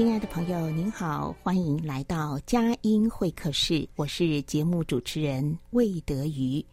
[0.00, 3.86] 亲爱的朋友，您好，欢迎来到佳音会客室。
[3.96, 6.64] 我是节目主持人魏德瑜。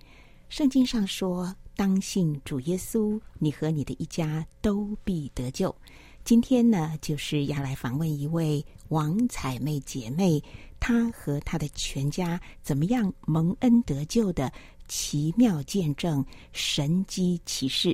[0.47, 5.75] 圣经上说：“当信主耶稣，你和你的一家都必得救。”
[6.23, 10.41] 今天呢，就是要来访问一位王彩妹姐妹，
[10.79, 14.49] 她和她的全家怎么样蒙恩得救的
[14.87, 17.93] 奇妙见证、神迹奇事。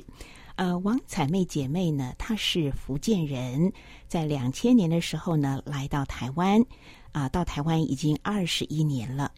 [0.56, 3.72] 呃，王彩妹姐妹呢，她是福建人，
[4.06, 6.64] 在两千年的时候呢，来到台湾，
[7.10, 9.32] 啊、到台湾已经二十一年了。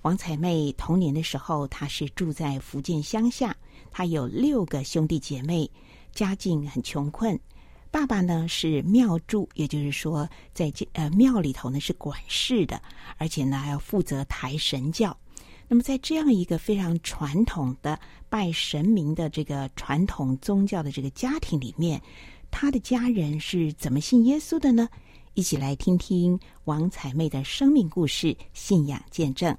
[0.00, 3.54] 王彩妹童年的时候，她是住在福建乡下，
[3.90, 5.70] 她有六个兄弟姐妹，
[6.12, 7.38] 家境很穷困。
[7.90, 12.80] 爸爸呢是庙祝，也就是说，在这呃庙里头呢是管事的，
[13.18, 15.16] 而且呢还要负责抬神轿。
[15.68, 17.98] 那么，在这样一个非常传统的
[18.28, 22.00] 拜神明的这个传统宗教的这个家庭里面，
[22.50, 24.88] 他的家人是怎么信耶稣的呢？
[25.32, 29.52] 一起来听听王彩妹的生命故事、信仰见证。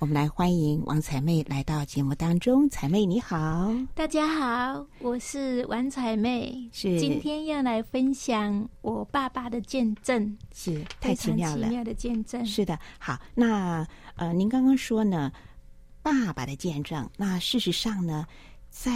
[0.00, 2.68] 我们来欢迎王彩妹来到节目当中。
[2.68, 12.44] 彩妹你好，大家好，我是王彩妹，是今天要来分享我爸爸的见证，是太奇妙了，奇妙的见证。
[12.44, 15.30] 是的，好，那呃，您刚刚说呢？
[16.02, 17.08] 爸爸的见证。
[17.16, 18.26] 那事实上呢，
[18.70, 18.90] 在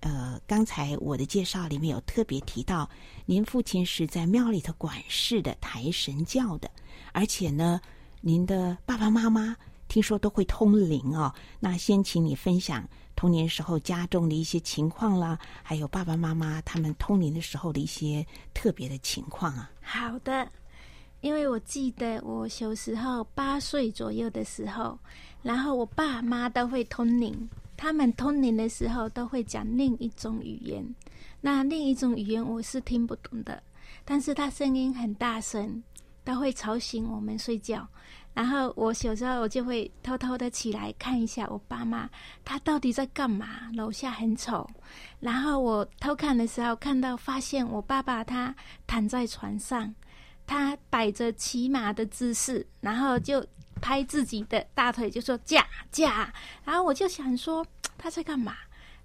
[0.00, 2.88] 呃刚才我的介绍里面有特别提到，
[3.26, 6.70] 您父亲是在庙里头管事的，抬神教的，
[7.12, 7.80] 而且呢，
[8.20, 9.56] 您的爸爸妈妈
[9.88, 11.32] 听说都会通灵哦。
[11.60, 19.70] 那先请你分享童年时候家中的一些情况啦，还有爸爸妈妈他们通灵的时候的一些特别的情况啊。
[19.82, 20.48] 好的，
[21.22, 24.98] 因为我记得我小时候八岁左右的时候。
[25.42, 27.36] 然后我爸妈都会通灵，
[27.76, 30.86] 他们通灵的时候都会讲另一种语言。
[31.40, 33.60] 那另一种语言我是听不懂的，
[34.04, 35.82] 但是他声音很大声，
[36.22, 37.84] 都会吵醒我们睡觉。
[38.32, 42.08] 然后我小时候我就会偷偷的起来看一下我爸妈，
[42.44, 43.68] 他到底在干嘛？
[43.74, 44.64] 楼下很丑。
[45.18, 48.54] 然后我偷看的时候，看到发现我爸爸他
[48.86, 49.92] 躺在床上，
[50.52, 53.44] 他摆着骑马的姿势，然后就。
[53.84, 56.32] 拍自己的大腿就说驾驾，
[56.64, 57.66] 然后我就想说
[57.98, 58.54] 他在干嘛？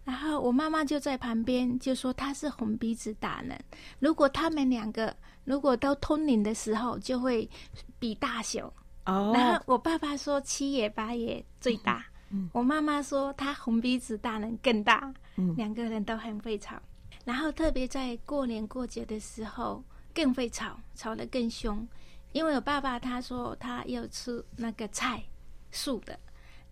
[0.04, 3.60] 然后我妈妈就在旁边就说他是红鼻子大人。
[3.98, 5.12] 如果他们两个
[5.46, 7.50] 如果都通灵的时候，就会
[7.98, 8.72] 比大小。
[9.08, 9.32] 哦。
[9.34, 15.12] 然后我爸爸说七爷八爷最大，嗯，我妈妈说他红鼻子大人更大。
[15.38, 16.80] 嗯，两个人都很会吵，
[17.26, 19.84] 然后特别在过年过节的时候
[20.18, 21.88] 更会吵，吵得更凶。
[22.32, 25.24] 因为我爸爸他说他要吃那个菜
[25.72, 26.20] 素的，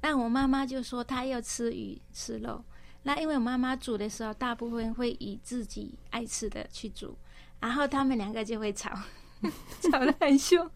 [0.02, 2.66] 那我妈妈就说他要吃鱼吃肉。
[3.04, 7.16] 那因为我妈妈煮的时候，大部分会以自己爱吃的去煮，
[7.60, 8.90] 然后他们两个就会吵，
[9.80, 10.68] 吵得很凶。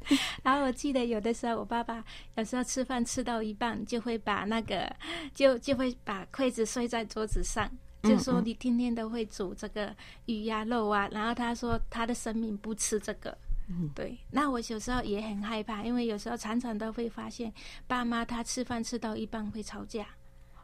[0.43, 2.05] 然后我记得有的时候，我爸爸
[2.35, 4.95] 有时候吃饭吃到一半，就会把那个
[5.33, 7.67] 就就会把筷子摔在桌子上，
[8.03, 11.07] 就说你天天都会煮这个鱼呀、啊、肉啊。
[11.11, 13.37] 然后他说他的生命不吃这个。
[13.67, 14.17] 嗯，对。
[14.31, 17.53] 那我有时候也很害怕，因为有时候常常都会发现
[17.87, 20.07] 爸妈他吃饭吃到一半会吵架。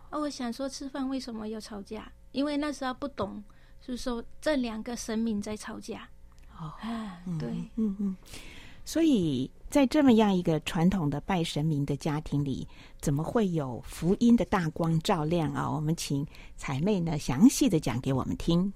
[0.10, 2.12] 哦，我想说吃饭为什么要吵架？
[2.32, 3.44] 因为那时候不懂，
[3.80, 6.10] 就是说这两个神明在吵架。
[6.58, 8.16] 哦，啊，对，嗯嗯。
[8.86, 12.66] 所以在这么样一个传统的拜神明的家庭里，
[13.02, 15.70] 怎么会有福音的大光照亮啊？
[15.70, 18.72] 我们请彩妹呢详细的讲给我们听。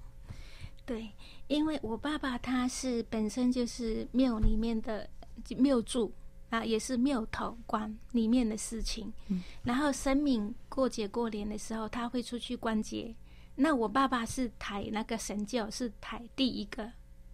[0.84, 1.08] 对。
[1.48, 5.10] 因为我爸爸他是本身就是庙里面的
[5.56, 6.12] 庙祝，
[6.48, 9.12] 啊，也是庙头关里面的事情。
[9.26, 13.12] 嗯、然后神明过节过年的时候，他会出去关节。
[13.56, 16.88] 那我爸爸是抬那个神轿，是抬第一个，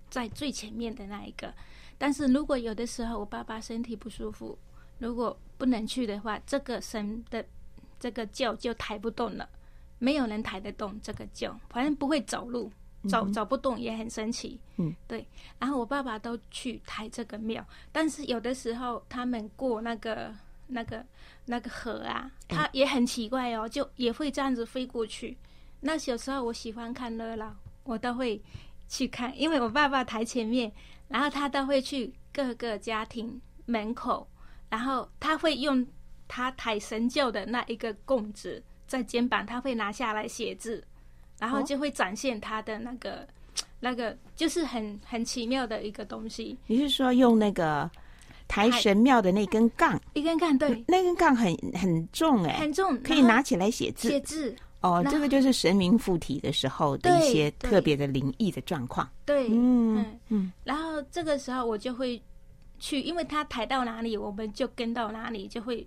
[0.09, 1.53] 在最前面的那一个。
[1.99, 4.59] 但是如果有的时候我爸爸身体不舒服，
[4.99, 7.45] 如果不能去的话，这个神的
[7.99, 9.49] 这个轿就抬不动了，
[9.99, 12.71] 没有人抬得动这个轿，反正不会走路，
[13.09, 14.61] 走走不动也很神奇。
[14.77, 15.27] 嗯，对。
[15.59, 20.35] 然后我爸爸都去抬这个庙，但是有的时候他们过那个
[20.67, 21.05] 那个
[21.47, 25.37] 那个河啊，他也很奇怪哦，就也会这样子飞过去。
[25.81, 27.55] 那小时候我喜欢看热闹，
[27.85, 28.43] 我都会
[28.89, 30.71] 去看，因为我爸爸抬前面，
[31.09, 34.29] 然后他都会去各个家庭门口，
[34.69, 35.87] 然后他会用
[36.29, 40.85] 他抬神轿的那一个供子在肩膀，他会拿下来写字，
[41.39, 43.27] 然后就会展现他的那个、哦、
[43.81, 46.57] 那个，就是很很奇妙的一个东西。
[46.67, 47.91] 你是说用那个
[48.49, 50.01] 抬神庙的那根杠？
[50.15, 54.09] 一根杠，对，那根杠很很重哎，很重，可以拿起来写字。
[54.09, 54.55] 写字。
[54.87, 59.09] 哦，这个就是神明附体的时候的一些特别的灵异的状况。
[59.25, 60.53] 对，嗯嗯，嗯。
[60.63, 62.23] 然后这个时候我就会
[62.79, 65.87] 去，因为他抬到哪里，我们就跟到哪里，就会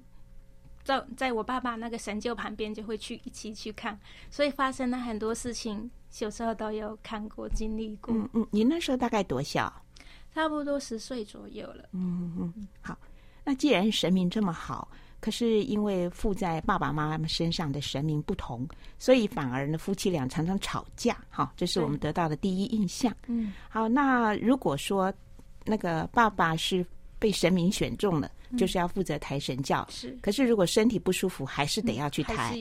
[0.83, 3.97] 在在我爸爸那个神轿旁边，就会去一起去看。
[4.29, 8.13] 所以发生了很多事情，小时候都有看过、经历过。
[8.13, 9.71] 嗯嗯，你那时候大概多小？
[10.33, 11.85] 差不多十岁左右了。
[11.93, 12.67] 嗯嗯嗯。
[12.81, 12.97] 好，
[13.43, 14.87] 那既然神明这么好。
[15.21, 18.67] 可是因为附在爸爸妈妈身上的神明不同，
[18.97, 21.17] 所以反而呢，夫妻俩常常吵架。
[21.29, 23.13] 哈，这是我们得到的第一印象。
[23.27, 25.13] 嗯，好，那如果说
[25.65, 26.85] 那个爸爸是
[27.19, 29.85] 被神明选中了，嗯、就是要负责抬神轿。
[29.89, 32.57] 是，可是如果身体不舒服，还是得要去抬。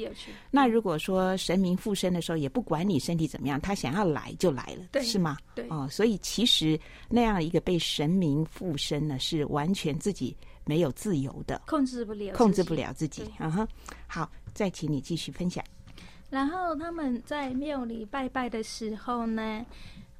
[0.50, 5.36] 那如果说神明附身的时候，也不管你身体怎么样，他想要来就来了，对，是吗？
[5.54, 5.66] 对。
[5.68, 10.36] 哦，所以其实那样一个被神明附身呢，是完全自己。
[10.64, 13.24] 没有自由的，控制不了，控制不了自己。
[13.38, 13.66] 嗯哼，
[14.06, 15.64] 好，再请你继续分享。
[16.28, 19.64] 然后他们在庙里拜拜的时候呢，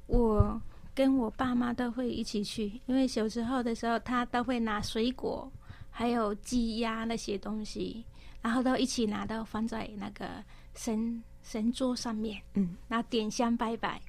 [0.07, 0.59] 我
[0.95, 5.47] 跟我爸妈都会一起去，因为小时候的时候，他都会拿水果，
[5.99, 8.05] 还有鸡鸭那些东西，
[8.41, 10.41] 然后都一起拿到放在那个
[10.73, 14.01] 神神桌上面，嗯，然后点香拜拜，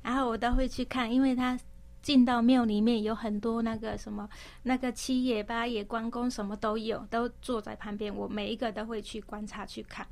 [0.00, 1.58] 然后我都会去看，因为他。
[2.00, 4.28] 进到庙里面有很多那个什么，
[4.64, 8.14] 那个七爷八爷关公什么都有，都坐在旁边。
[8.14, 10.06] 我每一个都会去观察去看。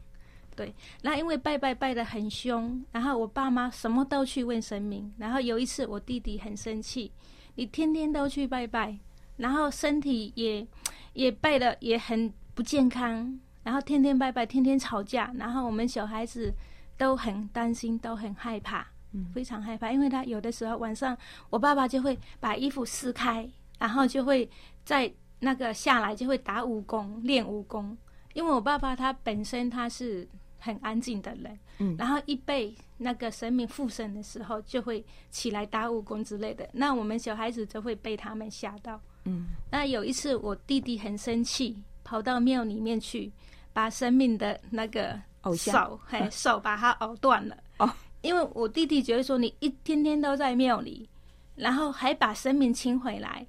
[0.56, 5.12] 对，那因为拜拜拜的很凶，然后我爸妈什么都去问神明。
[5.18, 7.12] 然后有一次我弟弟很生气，
[7.56, 8.98] 你天天都去拜拜，
[9.36, 10.66] 然后身体也
[11.12, 16.52] 也拜了也很不健康，然后天天拜拜，天天吵架，然后我们小孩子
[16.96, 18.86] 都很担心，都很害怕。
[19.34, 21.14] 非常害怕，因为他有的时候晚上，
[21.50, 23.46] 我爸爸就会把衣服撕开，
[23.78, 24.48] 然后就会
[24.86, 27.94] 在那个下来就会打武功练武功。
[28.32, 30.26] 因为我爸爸他本身他是
[30.58, 36.66] 很安静的人，嗯，然后一被那个神明附身的时候，就会起来打武功之类的。
[36.72, 39.48] 那我们小孩子就会被他们吓到，嗯。
[39.70, 43.30] 那有一次我弟弟很生气，跑到庙里面去，
[43.72, 45.20] 把神明的那个
[45.56, 47.90] 手，嘿，手把它咬断了，哦。
[48.22, 51.08] 因为我弟弟觉得说，你一天天都在庙里，
[51.56, 53.44] 然后还把神明请回来，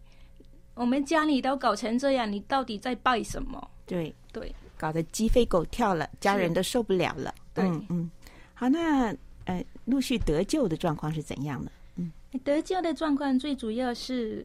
[0.74, 3.70] 我们家里都搞成这样，你到底在拜什么？
[3.86, 7.36] 对对，搞得鸡飞狗跳了，家人都受不了了。
[7.54, 8.12] 对嗯嗯，
[8.56, 9.16] 好，那
[9.46, 11.72] 呃，陆续得救的状况是怎样的？
[11.98, 12.12] 嗯，
[12.44, 14.44] 得救的状况最主要是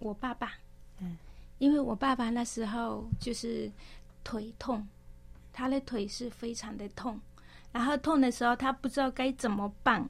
[0.00, 0.67] 我爸爸，嗯，
[1.58, 3.70] 因为我爸爸那时候就是
[4.24, 4.86] 腿痛，
[5.52, 7.20] 他的腿是非常的痛。
[7.70, 10.08] 然后痛的时候，他不知道该怎么办。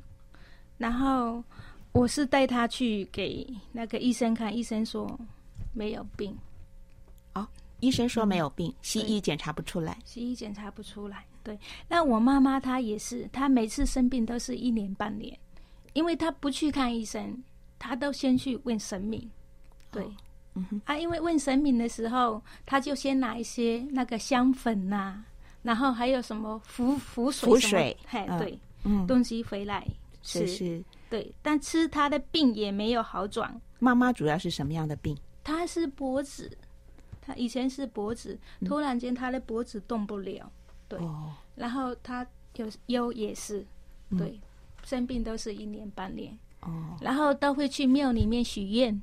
[0.76, 1.42] 然后
[1.92, 5.18] 我是带他去给那个医生看，医生说
[5.72, 6.36] 没有病。
[7.34, 7.46] 哦，
[7.80, 9.98] 医生说没有病，嗯、西医检查不出来。
[10.04, 11.24] 西医检查不出来。
[11.42, 15.36] 对，那我妈妈她也是，她每次生病都是一年半年，
[15.94, 17.42] 因为她不去看医生，
[17.78, 19.28] 她都先去问神明。
[19.90, 20.12] 对，哦、
[20.70, 25.24] 嗯，啊，因为问神明的时候，他就先拿一些那个香粉呐、啊。
[25.62, 27.48] 然后还有什么符符水？
[27.48, 29.86] 符水，嘿，对，嗯，东西回来
[30.22, 33.60] 吃，是是，对，但吃他的病也没有好转。
[33.80, 35.18] 妈妈主要是什么样的病？
[35.42, 36.50] 他是脖子，
[37.20, 40.50] 他以前是脖子，突然间他的脖子动不了，
[40.88, 40.98] 对，
[41.56, 43.66] 然后他有腰也是，
[44.16, 44.40] 对，
[44.84, 49.02] 生病都是一年半年，哦，然后都会去庙里面许愿，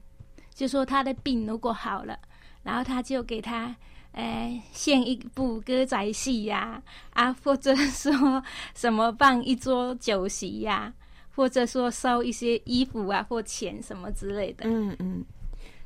[0.55, 2.17] 就说他的病如果好了，
[2.63, 3.75] 然后他就给他。
[4.17, 8.41] 哎，献一部歌仔戏呀，啊，或者说
[8.73, 10.93] 什么办一桌酒席呀，啊，
[11.35, 14.69] 或者说烧一些衣服啊或钱什么之类的。
[14.69, 15.21] 嗯嗯，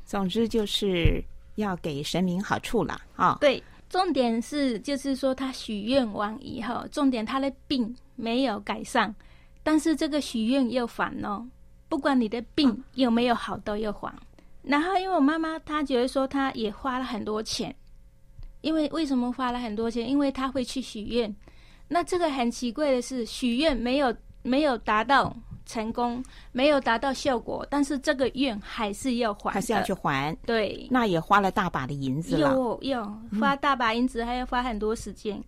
[0.05, 1.19] 总之就是
[1.55, 3.39] 要给神明好处了啊。
[3.41, 9.11] 对，重点是就是说他许愿完以后，重点他的病没有改善，
[9.63, 11.43] 但是这个许愿又还哦，
[11.88, 14.13] 不管你的病有没有好都又还。
[14.69, 17.75] 然后因为我妈妈她觉得说她也花了很多钱，
[18.61, 20.07] 因为为什么花了很多钱？
[20.07, 21.35] 因为她会去许愿。
[21.88, 25.35] 那这个很奇怪的是，许愿没有没有达到
[25.65, 30.35] 成功，没有达到效果，但是这个愿还是要还，还是要去还。
[30.45, 35.35] 对，那也花了大把的银子了，有有花大把银子，还要花很多时间。
[35.38, 35.43] 嗯、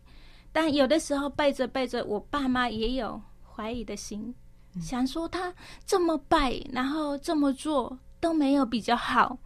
[0.52, 4.34] 但有的时候拜着拜着，我爸妈也有怀疑的心，
[4.76, 5.54] 嗯、想说他
[5.86, 9.38] 这么拜，然后这么做都没有比较好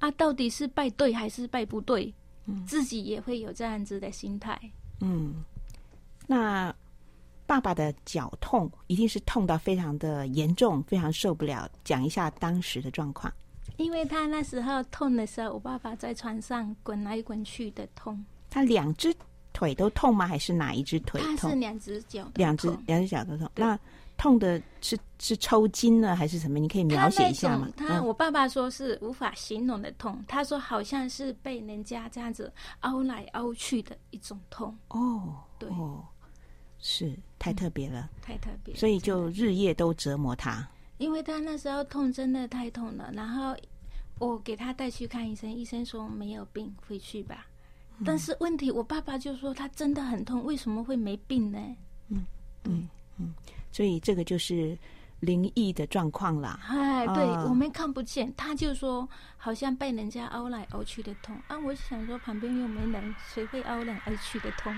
[0.00, 2.12] 啊，到底是拜对还是拜不对？
[2.46, 4.60] 嗯、自己也会有这样子的心态。
[5.00, 5.42] 嗯。
[6.26, 6.74] 那
[7.46, 11.70] 爸爸的脚痛一定是痛到非常的严重，非常受不了。
[11.84, 13.32] 讲一下当时的状况。
[13.76, 18.24] 因为他那时候痛的时候，我爸爸在床上滚来滚去的痛。
[18.50, 19.14] 他两只
[19.52, 20.26] 腿都痛吗？
[20.26, 21.36] 还是哪一只腿痛？
[21.36, 23.50] 他是两只脚，两只两只脚都痛。
[23.54, 23.78] 那
[24.16, 26.58] 痛的是是抽筋了还是什么？
[26.58, 27.68] 你可以描写一下吗？
[27.76, 30.14] 他，他我爸爸说是无法形容的痛。
[30.18, 34.76] 嗯、他说好像是被人家这样子凹来凹去的一种痛。
[34.88, 35.68] 哦，对。
[35.70, 36.04] 哦
[36.86, 40.68] 是太特别了，嗯，太特别，所以就日夜都折磨他。
[40.98, 43.56] 因为他那时候痛真的太痛了，然后
[44.18, 47.46] 我给他带去看医生，医生说没有病，回去吧。
[47.96, 51.58] 嗯、但是问题，我爸爸就说他真的很痛，为什么会没病呢？
[52.08, 52.26] 嗯
[52.64, 53.32] 嗯嗯，
[53.74, 54.78] 所以这个就是
[55.18, 56.60] 灵异的状况啦。
[56.68, 61.58] 哎，对，哦、我们看不见，他就说好像被人家凹来凹去的痛啊。
[61.58, 64.72] 我想说旁边又没人，谁会凹来凹去的痛？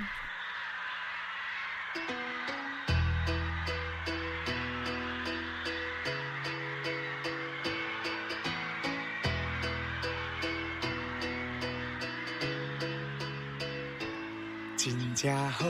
[14.78, 15.66] 真正好，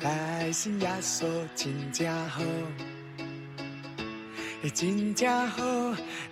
[0.00, 1.26] 来信耶稣
[1.56, 2.42] 真正好，
[4.72, 5.62] 真正好，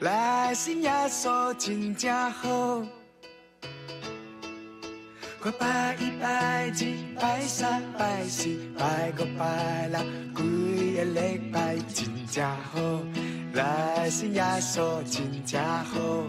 [0.00, 2.82] 来信耶稣真正好。
[5.42, 10.00] 我拜一拜二拜三拜四拜五拜六，
[10.35, 10.44] 规
[10.96, 12.80] 个礼拜真正好，
[13.54, 16.25] 来信耶稣真正好，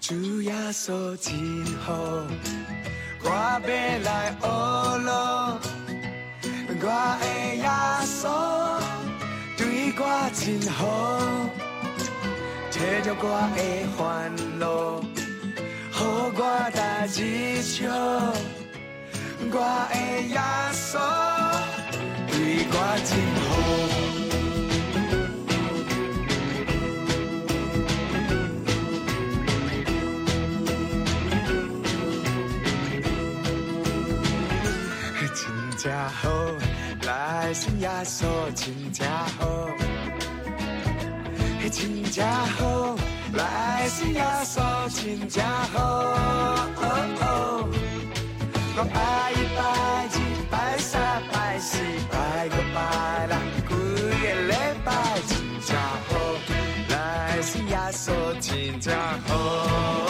[0.00, 1.92] 主耶稣真好，
[3.22, 5.49] 我要来学咯，
[6.82, 6.86] 我
[7.20, 7.24] 的
[7.56, 7.68] 耶
[8.06, 8.18] 稣
[9.56, 10.78] 对我真好，
[12.70, 13.58] 解着我的
[13.96, 13.98] 烦
[14.58, 14.64] 恼。
[15.90, 15.98] 好
[16.34, 16.40] 我
[16.72, 17.90] 代志笑，
[19.52, 19.54] 我
[19.92, 19.94] 的
[20.28, 20.40] 耶
[20.72, 20.98] 稣
[22.28, 22.32] 对
[22.70, 23.10] 我真
[23.44, 23.48] 好。
[35.32, 35.44] 真
[35.76, 36.28] 正好，
[37.50, 38.22] 来信耶稣
[38.54, 39.66] 真正好，
[41.72, 42.96] 真正好。
[43.32, 44.60] 来信耶稣
[44.94, 46.06] 真正好，
[48.76, 49.60] 我拜一拜
[50.06, 50.14] 二
[50.48, 51.78] 拜三拜四
[52.08, 53.34] 拜五拜六，
[53.66, 53.74] 规
[54.22, 54.54] 个礼
[54.84, 54.88] 拜
[55.26, 55.74] 真正
[56.06, 56.08] 好，
[56.88, 58.94] 来信耶稣真正
[59.26, 60.09] 好。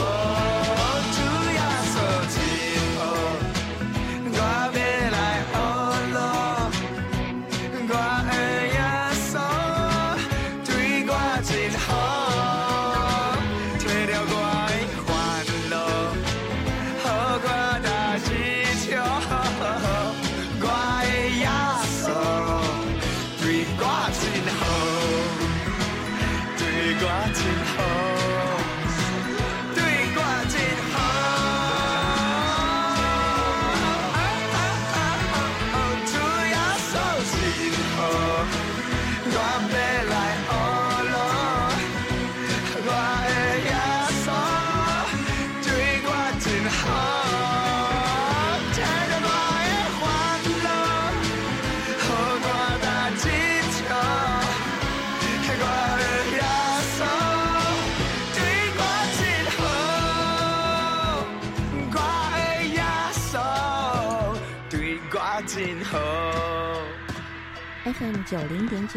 [68.01, 68.95] FM 九零点九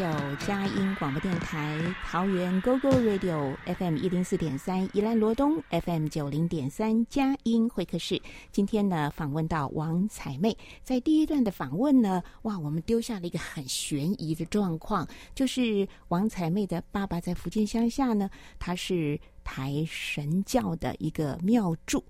[0.48, 8.22] 佳音广播电台，桃园 GO GO Radio FM 一零四点三，宜兰罗东 FM 九零点三佳音会客室。
[8.53, 15.05] 今天呢，访问到王采妹，在第一段的访问呢，哇，我们丢下了一个很悬疑的状况，
[15.36, 22.01] 就是王采妹的爸爸在福建乡下呢，他是台神教的一个庙祝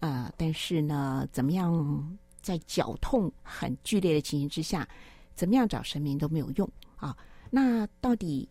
[0.00, 4.88] 啊、但是呢，怎么样在脚痛很剧烈的情形之下，
[5.38, 7.16] 怎么样找神明都没有用啊。
[7.48, 8.48] 那到底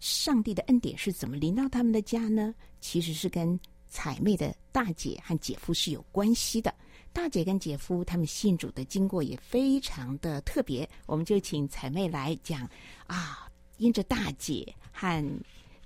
[0.00, 2.52] 上帝的恩典是怎么临到他们的家呢？
[2.80, 6.74] 其实是跟彩妹的大姐和姐夫是有关系的。
[7.12, 12.68] 大姐跟姐夫他们信主的经过也非常的特别，我们就请彩妹来讲
[13.06, 13.46] 啊。
[13.78, 15.24] 因着大姐和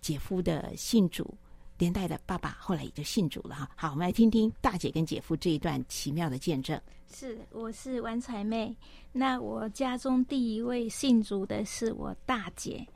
[0.00, 1.32] 姐夫的信主，
[1.78, 3.70] 连带的爸爸后来也就信主了哈。
[3.76, 6.80] 好，我们来听听大姐跟姐夫这一段奇妙的见证。
[7.12, 8.74] 是，我是王彩妹。
[9.12, 12.86] 那我家中第一位信主的是我大姐。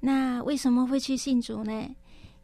[0.00, 1.94] 那为什么会去信主呢？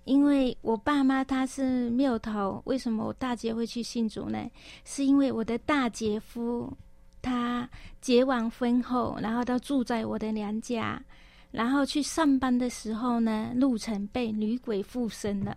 [0.04, 2.62] 因为我爸妈他是庙头。
[2.66, 4.48] 为什么我大姐会去信主呢？
[4.84, 6.72] 是因为我的大姐夫
[7.20, 7.68] 他
[8.00, 11.02] 结完婚后，然后到住在我的娘家。
[11.50, 15.56] 然后去上班的时候呢，路程被女鬼附身了。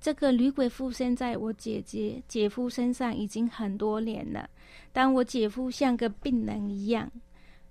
[0.00, 4.48] 这个女鬼附身在我姐姐、姐夫身上已经很多年了。
[4.92, 7.10] 当我姐夫像个病人一样，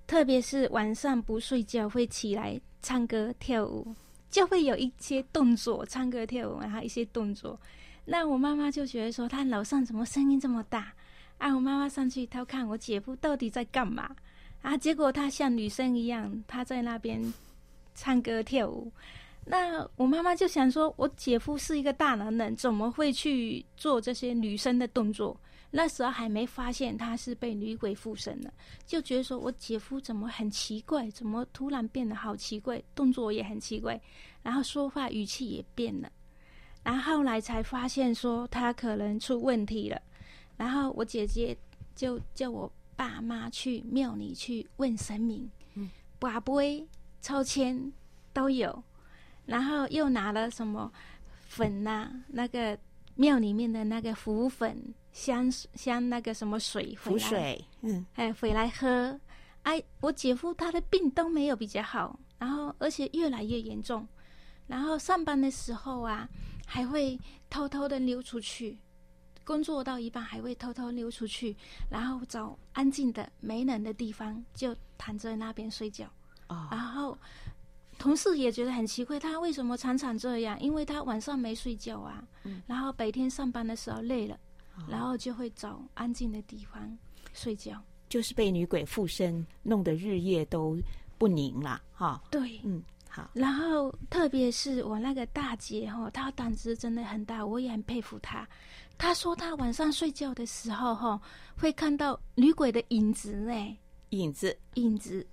[0.06, 3.96] 特别是晚上不睡觉会起来唱歌跳舞，
[4.30, 7.60] 就会有一些动作，唱歌跳舞，然后一些动作。
[8.06, 10.94] 那我妈妈就觉得说，他楼上怎么声音这么大？
[11.38, 14.16] 啊，我妈妈上去偷看我姐夫到底在干嘛？
[14.62, 17.22] 啊，结果他像女生一样，他在那边。
[18.00, 18.92] 唱歌跳舞，
[19.50, 25.40] 那我妈妈就想说，我姐夫是一个大男人，怎么会去做这些女生的动作？
[25.72, 28.54] 那时候还没发现他是被女鬼附身了，
[28.86, 34.00] 就觉得说我姐夫怎么很奇怪，怎么突然变得好奇怪，动作也很奇怪，
[34.44, 36.12] 然后说话语气也变了，
[36.84, 40.02] 然后后来才发现说他可能出问题了，
[40.56, 41.56] 然后我姐姐
[41.96, 45.90] 就叫我爸妈去庙里去问神明，嗯，
[46.20, 46.86] 拔杯。
[47.20, 47.92] 抽签
[48.32, 48.82] 都有，
[49.48, 50.92] 然后又拿了什么
[51.48, 52.12] 粉呐、啊？
[52.28, 52.78] 那个
[53.16, 59.20] 庙里面的那个浮粉、香香那个什么水，浮水，嗯，哎，回来喝。
[59.64, 64.08] 哎，我姐夫他的病都没有比较好，然后而且越来越严重，
[64.68, 66.30] 然后上班的时候啊，
[66.66, 68.78] 还会偷偷的溜出去，
[69.44, 71.56] 工作到一半还会偷偷溜出去，
[71.90, 76.06] 然后找安静的没人的地方就躺在那边睡觉。
[76.50, 76.72] Oh.
[76.72, 77.18] 然后
[77.98, 80.60] 同事也觉得很奇怪，他为什么常常这样？
[80.62, 84.38] 因为他晚上没睡觉啊，嗯、然后白天上班的时候累了
[84.78, 84.90] ，oh.
[84.90, 86.98] 然后就会找安静的地方
[87.34, 87.82] 睡觉。
[88.10, 90.78] 就是被女鬼附身，弄得日夜都
[91.18, 92.22] 不宁了，哈、哦。
[92.32, 93.30] 对，嗯，好。
[93.34, 98.48] 然后特别是我那个大姐哈，她胆子真的很大，我也很佩服她。
[98.98, 101.20] 她说她晚上睡觉的时候哈，
[101.58, 103.78] 会看到女鬼的影子呢，
[104.12, 105.26] 影子，影子。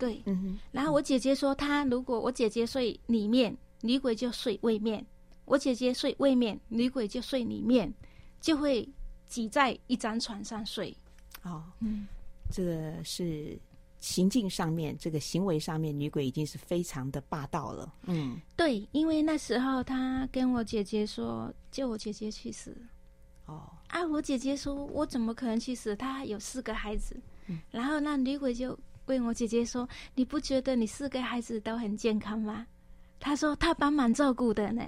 [0.00, 0.58] 对，嗯哼。
[0.72, 5.04] 然后我姐姐说，她如果我姐姐睡里面，女鬼就睡外面；
[5.44, 7.92] 我姐姐睡外面，女鬼就睡里面，
[8.40, 8.88] 就会
[9.28, 10.96] 挤在一张床上睡。
[11.42, 12.06] 哦，嗯，
[12.50, 13.58] 这个是
[14.00, 17.94] 行径上面，这个行为上面，女鬼已经是非常的霸道了。
[18.06, 22.74] 嗯，对，因为那时候她跟我姐姐说，叫我姐姐去死。
[23.44, 25.94] 哦，啊，我姐姐说，我怎么可能去死？
[25.94, 27.14] 她有四个孩子。
[27.48, 28.78] 嗯，然后那女鬼就。
[29.06, 32.66] 问我姐姐说：“你不觉得你四个孩子都很健康吗？”
[33.18, 34.82] 她说：“她帮忙照顾的呢。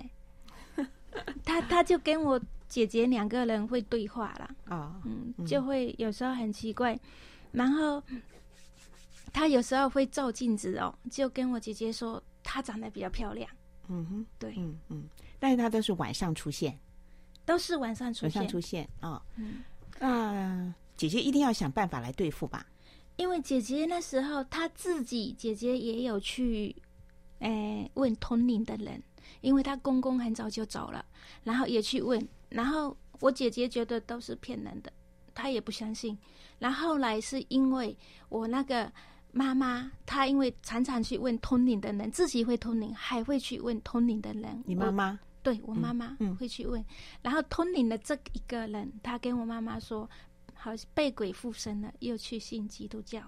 [1.45, 6.99] 她”她她就跟我姐姐两个人会对话了啊，嗯，就会有时候很奇怪，
[7.51, 8.03] 然后
[9.33, 13.49] 她有时候会照镜子哦，就跟我姐姐说她长得比较漂亮。
[13.89, 15.05] 嗯哼，对，嗯嗯，
[15.39, 16.79] 但是她都是晚上出现，
[17.45, 19.21] 都是晚上出现，晚上出现啊。
[19.37, 19.63] 嗯，
[19.99, 22.65] 那姐姐一定要想办法来对付吧。
[23.17, 26.75] 因为姐姐那时候她自己姐姐也有去，
[27.41, 29.01] 诶、欸、问通灵的人，
[29.43, 31.05] 因为她公公很早就走了，
[31.45, 34.93] 然后也去问，然后我姐姐觉得都是骗人的，
[35.35, 36.17] 她也不相信。
[36.59, 37.97] 然后后来是因为
[38.29, 38.91] 我那个
[39.31, 44.63] 妈妈，她因为常常去问通灵的人，自己会通灵，还会去问通灵的人。
[44.67, 45.21] 你妈妈？
[45.43, 46.87] 对，我妈妈会去问，嗯嗯、
[47.23, 50.09] 然后通灵的这一个人，他跟我妈妈说。
[50.63, 53.21] 好像被鬼附身了，又去信基督教。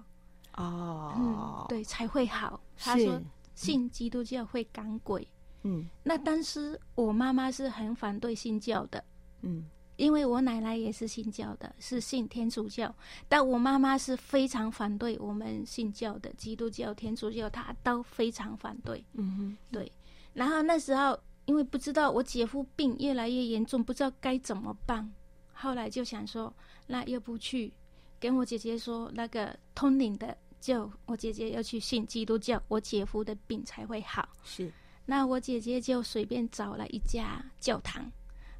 [0.53, 2.61] 哦，嗯，对，才会好。
[2.77, 3.21] 他说
[3.55, 5.27] 信基督教会赶鬼。
[5.63, 9.03] 嗯，那当时我妈妈是很反对信教的。
[9.41, 9.65] 嗯，
[9.97, 12.95] 因为我奶奶也是信教的，是信天主教。
[13.27, 19.03] 但我妈妈是非常反对我们信教的，基督教、天主教，她都非常反对。
[19.13, 19.91] 嗯哼，对。
[20.33, 25.11] 然后那时候因为不知道我姐夫病越来越严重，不知道该怎么办。
[25.57, 26.53] 后来就想说，
[26.87, 27.71] 那又不去
[28.19, 34.27] 跟我姐姐说那个通灵的，就我姐姐要去信基督教，我姐夫的病才会好。
[34.43, 34.71] 是，
[35.05, 38.11] 那我姐姐就随便找了一家教堂，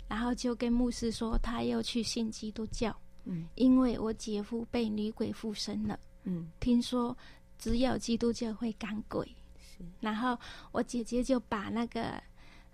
[0.07, 2.95] 然后就跟牧师说，她要去信基督教。
[3.23, 5.99] 嗯，因为我姐夫被女鬼附身了。
[6.23, 7.17] 嗯，听说
[7.57, 9.25] 只有基督教会赶鬼。
[9.57, 9.83] 是。
[9.99, 10.37] 然后
[10.71, 12.01] 我姐姐就把那个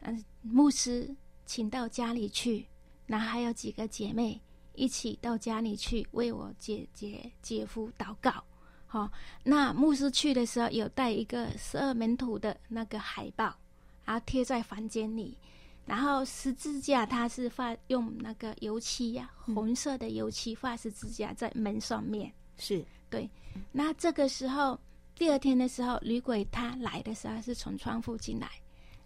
[0.01, 1.09] 嗯、呃、牧师
[1.45, 2.65] 请到家里去，
[3.05, 4.41] 然后还有几个姐妹
[4.75, 8.43] 一起到家里去为我姐姐姐夫祷告。
[8.88, 9.12] 好、哦，
[9.43, 13.55] 那牧师去的时候有带一个十二门徒的那个海报，
[14.03, 15.38] 然后贴在房间里。
[15.86, 22.31] 然后十字架，它是画用那个油漆呀、啊，红色的油漆画十字架在门上面。
[22.57, 23.29] 是对。
[23.71, 24.79] 那这个时候，
[25.15, 28.49] 第二天的时候，女鬼她来的时候是从窗户进来，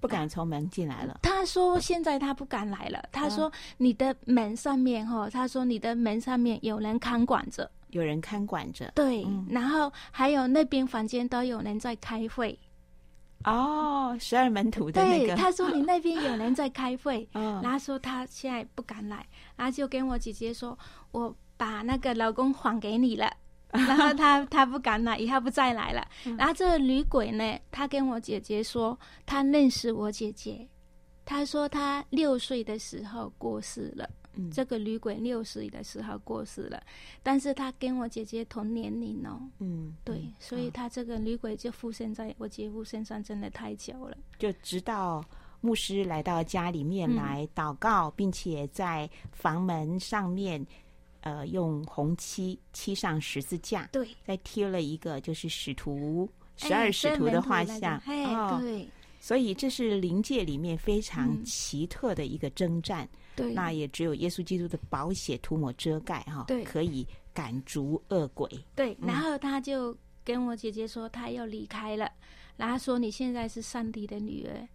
[0.06, 1.20] 不敢从门进来了。
[1.24, 3.04] 他说现在他不敢来了。
[3.12, 8.92] 他说你的门上面哈，他说你的门上面有人看管着，有人看管着。
[8.96, 12.58] 对、嗯，然后还有那边房间都有人在开会。
[13.44, 19.24] 哦，十二门徒的那个，对，他说你那边有人在开会， 嗯，然后说他现在不敢来，
[19.56, 20.76] 然后就跟我姐姐说，
[21.12, 23.32] 我把那个老公还给你了，
[23.76, 26.08] 然后他他不敢来，以后不再来了。
[26.38, 30.68] 然后这个女鬼呢，她跟我姐姐说，她认识我姐姐，
[31.26, 34.10] 她说她六岁的时候过世了。
[34.38, 36.84] 嗯、这个女鬼六岁的时候过世了，
[37.24, 39.40] 但是她跟我姐姐同年龄哦。
[39.60, 44.18] 嗯，对，嗯、所以她这个女鬼就附身在我姐夫身上，真的太久了。
[44.38, 45.24] 就直到
[45.62, 50.68] 牧师来到家里面来祷告，嗯、并且在房门上面，
[51.26, 57.98] 呃，用红漆漆上十字架，对，再贴了一个就是使徒十二使徒的画像。
[58.06, 58.88] 哎，哦、对。
[59.20, 63.06] 所以这是灵界里面非常奇特的一个征战。
[63.06, 68.48] 嗯对，那也只有耶稣基督的宝血涂抹遮盖哈，对，可以赶逐恶鬼。
[68.76, 72.10] 对，然后他就跟我姐姐说，他要离开了，
[72.56, 74.66] 然后说你现在是上帝的女儿。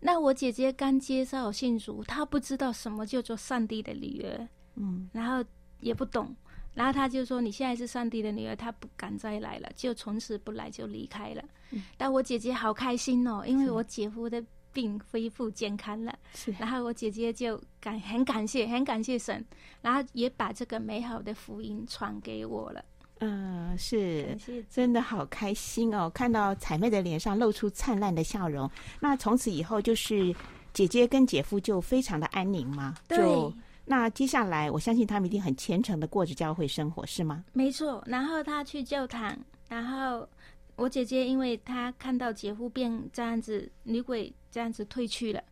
[0.00, 5.42] 那我姐姐刚接受信主，她不知道什么叫做上帝的女儿，嗯，然后
[5.80, 6.34] 也不懂，
[6.74, 11.42] 然后他就说你现在是上帝的女儿，她不敢再来了，就从此不来就离开了。
[11.70, 14.42] 嗯，但我姐姐好开心哦，因为我姐夫的。
[14.72, 16.52] 病恢复健康了，是。
[16.52, 19.44] 然后我姐姐就感很感谢，很感谢神，
[19.82, 22.84] 然后也把这个美好的福音传给我了。
[23.18, 24.38] 嗯，是，
[24.70, 26.08] 真的好开心哦！
[26.10, 28.70] 看到彩妹的脸上露出灿烂的笑容。
[29.00, 30.32] 那从此以后，就是
[30.72, 32.94] 姐姐跟姐夫就非常的安宁嘛？
[33.08, 33.18] 对。
[33.18, 33.52] 就
[33.90, 37.44] 那接下来，我相信他们一定很虔诚的过着教会生活，是吗？
[37.52, 38.00] 没错。
[38.06, 39.36] 然后他去教堂，
[39.68, 40.28] 然后。
[40.76, 45.42] 我姐姐因为她看到姐夫变这样子，女鬼这样子退去了，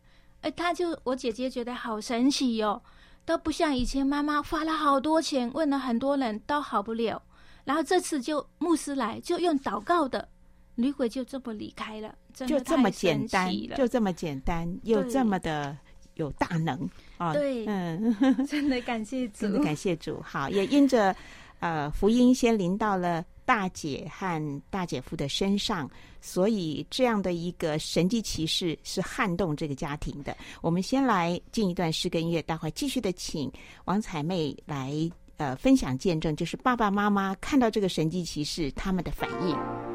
[0.41, 2.81] 哎，她就我姐姐觉得好神奇哟、哦，
[3.25, 7.21] 都不像以前妈妈花了好多钱问了很多人都好不了，
[7.63, 10.27] 然后这次就牧师来就用祷告的，
[10.73, 15.77] 女鬼就这么离开了，就这么简单，就这么简单又这么的
[16.23, 17.33] 有大能啊！
[17.33, 18.15] 对，嗯，
[18.47, 20.21] 真的感谢主，真的感谢主。
[20.21, 21.15] 好，也因着
[21.59, 23.25] 呃福音先临到了。
[23.49, 25.89] 大姐和大姐夫的身上，
[26.21, 30.37] 所以这样的一个神迹奇事是撼动这个家庭的。
[30.61, 33.51] 我们先来进一段诗歌音乐，待会儿继续的请
[33.85, 34.93] 王彩妹来
[35.37, 39.88] 呃分享见证，就是爸爸妈妈看到这个神迹奇事他们的反应。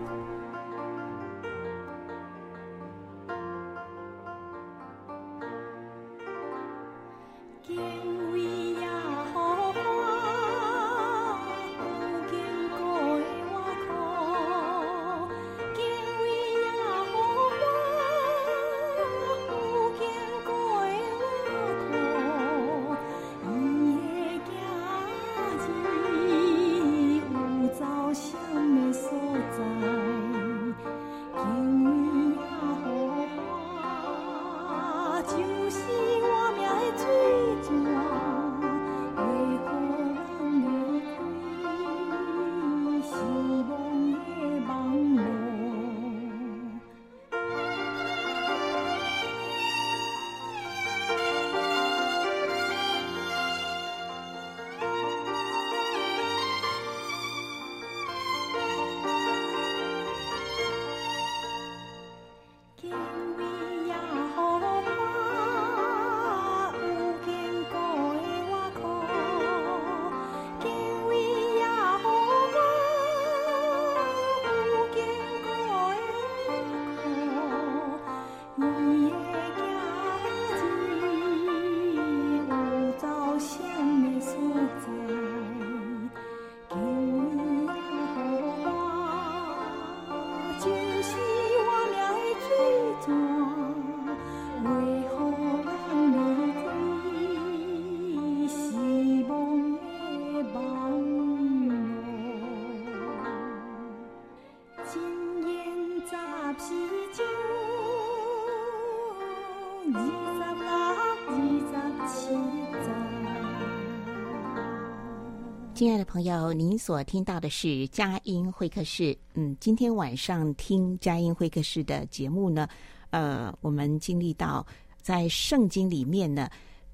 [115.75, 119.17] 亲爱的朋友，您所听到的是佳音会客室。
[119.35, 122.69] 嗯，今天晚上听佳音会客室的节目呢，
[123.11, 124.65] 呃，我们经历到
[125.03, 126.49] 在圣经里面呢，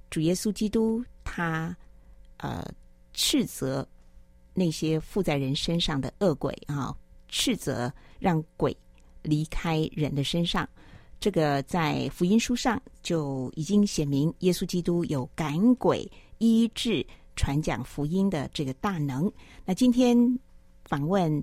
[0.08, 1.76] 主耶稣基督他
[2.38, 2.64] 呃
[3.12, 3.86] 斥责
[4.54, 6.96] 那些附在人身上的恶鬼啊，
[7.28, 8.74] 斥责让鬼
[9.20, 10.66] 离开人的身上。
[11.20, 17.06] 这个在福音书上就已经写明，耶稣基督有赶鬼、医治。
[17.40, 19.32] 传讲福音的这个大能。
[19.64, 20.14] 那今天
[20.84, 21.42] 访问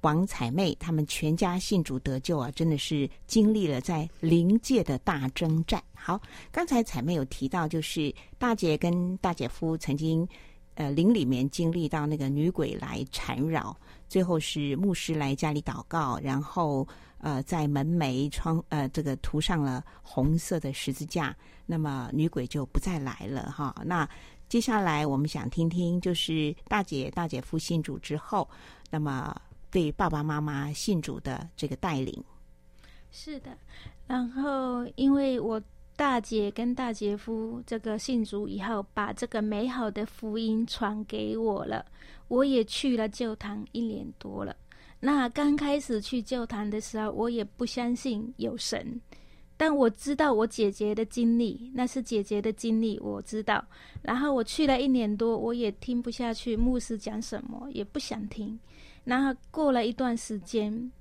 [0.00, 5.80] 王彩妹，他们全家信主得救啊，真的是经历了在灵界的大征战。
[5.94, 10.26] 好，刚才彩妹有提到，就是大姐跟大姐夫曾经
[10.74, 13.76] 呃灵里面经历到那个女鬼来缠绕，
[14.08, 16.86] 最后是牧师来家里祷告，然后
[17.18, 23.74] 呃在门楣窗呃这个涂上了红色的十字架，那么女鬼就不再来了哈。
[23.84, 24.08] 那
[24.48, 28.48] 接下来，我们想听听，就是大姐、大姐夫信主之后，
[28.90, 29.34] 那么
[29.70, 32.24] 对爸爸妈妈信主的这个带领。
[33.10, 33.50] 是的，
[34.06, 35.60] 然后因为我
[35.96, 41.84] 大姐跟大姐夫这个信主以后，把这个美好的福音传给我了，
[42.28, 44.54] 我也去了教堂一年多了。
[45.00, 49.00] 那刚开始去教堂的时候，我也不相信有神。
[49.58, 53.64] 但我知道我姐姐的经历，那是姐姐的经历，我知道。
[54.02, 58.58] 然后我去了一年多，我也听不下去牧师讲什么，也不想听。
[59.04, 60.92] 然后过了一段时间，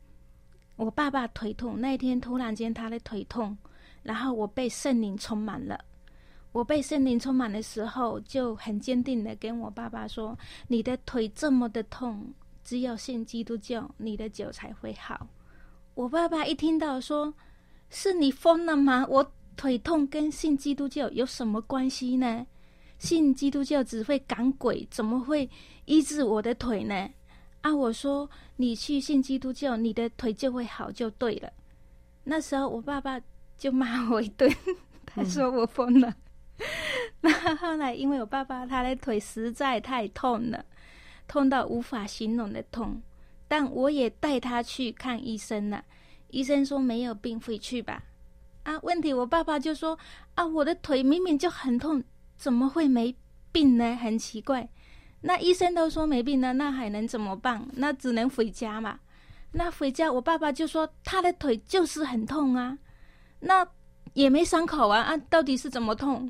[0.77, 3.57] 我爸爸腿痛，那天突然间他的腿痛，
[4.03, 5.77] 然后我被圣灵充满了。
[6.53, 10.37] 我被圣灵充满的时候，就很坚定的跟我爸爸说
[10.69, 12.25] ：“你的腿这么的痛，
[12.63, 15.27] 只有信基督教，你的脚才会好。”
[15.93, 17.33] 我爸爸一听到说。
[17.89, 19.05] 是你疯了吗？
[19.09, 22.45] 我腿痛跟信基督教有什么关系呢？
[22.97, 25.49] 信基督教只会赶鬼，怎么会
[25.85, 27.09] 医治我的腿呢？
[27.61, 31.51] 啊，我说你去信基督教，你的腿就会好，就对了。
[32.23, 33.19] 那时候我爸爸
[33.57, 34.49] 就骂我一顿，
[35.05, 36.13] 他说我疯了。
[37.21, 40.65] 那后来因为我爸爸他的腿实在太痛了，
[41.27, 43.01] 痛到无法形容的痛，
[43.47, 45.83] 但我也带他去看医生了。
[46.35, 48.03] 医生说没有病，回去吧。
[48.63, 49.97] 啊，问题我爸爸就说
[50.33, 52.03] 啊，我的腿明明就很痛，
[52.35, 53.15] 怎么会没
[53.53, 53.95] 病呢？
[53.95, 54.67] 很奇怪。
[55.21, 57.65] 那医生都说没病了，那还能怎么办？
[57.75, 58.99] 那只能回家嘛。
[59.53, 62.77] 那回家，我爸爸就说他的腿就是很痛啊，
[63.39, 63.65] 那
[64.13, 66.29] 也没伤口啊，啊，到底是怎么痛？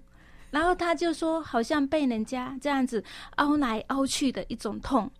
[0.51, 3.03] 然后他就说好像被人家这样子
[3.37, 5.11] 凹来凹去的一种痛。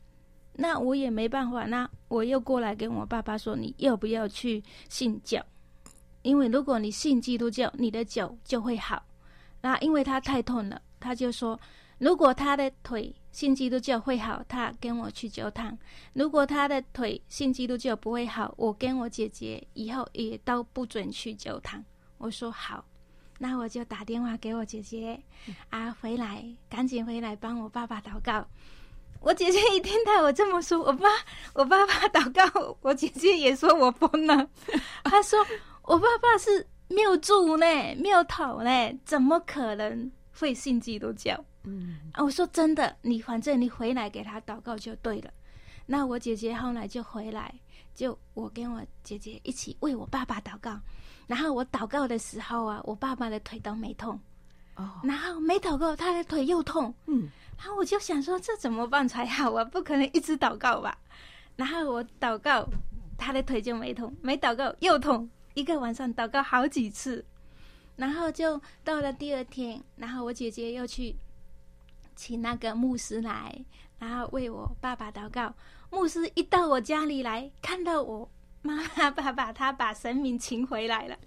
[0.58, 5.44] 那我也没办法，那我又过来跟我爸爸说，你要不要去信教？
[6.22, 9.06] 因为如果你信基督教，你的脚就会好。
[9.62, 11.60] 那因为他太痛了，他就说，
[11.98, 15.76] 如果他的腿信基督教会好，他跟我去教堂；
[16.14, 21.84] 如果他的腿信基督教不会好，我跟我姐姐以后也都不准去教堂。
[22.18, 22.86] 我说好，
[23.38, 25.22] 那我就打电话给我姐姐，
[25.70, 28.48] 啊，回来赶紧回来帮我爸爸祷告。
[29.26, 31.10] 我姐姐一听到我这么说，我爸
[31.56, 34.48] 我爸爸祷告，我姐姐也说我疯了。
[35.04, 35.44] 她说
[35.82, 41.44] 我爸爸是庙祝呢，庙头呢，怎么可能会信基督教？
[41.64, 45.32] 嗯，啊，我说真的，你反正你回来给他祷告就对了。
[45.88, 47.52] 那我姐姐后来就回来，
[47.96, 50.80] 就我跟我姐姐一起为我爸爸祷告。
[51.26, 54.20] 然后我祷告的时候啊，我爸爸的腿都没痛。
[54.76, 56.94] 哦，然后没祷告，他的腿又痛。
[57.08, 57.28] 嗯。
[57.58, 59.64] 然后我就想说，这怎么办才好啊？
[59.64, 60.98] 不可能一直祷告吧？
[61.56, 62.68] 然后我祷告，
[63.18, 65.30] 他的腿就没痛；没祷告又痛。
[65.54, 67.26] 一个晚上祷告好几次，
[67.96, 71.16] 然后就到了第二天，然后我姐姐又去
[72.16, 73.64] 请那个牧师来，
[73.98, 75.54] 然后为我爸爸祷告。
[75.90, 78.30] 牧师一到我家里来，看到我
[78.62, 81.18] 妈妈、 爸爸，他把神明请回来了，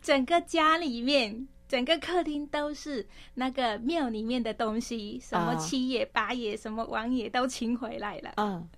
[0.00, 1.46] 整个家里面。
[1.74, 8.32] 整个客厅都是那个庙里面的东西，什么七爷八爷，什么王爷都请回来了。
[8.36, 8.68] 嗯，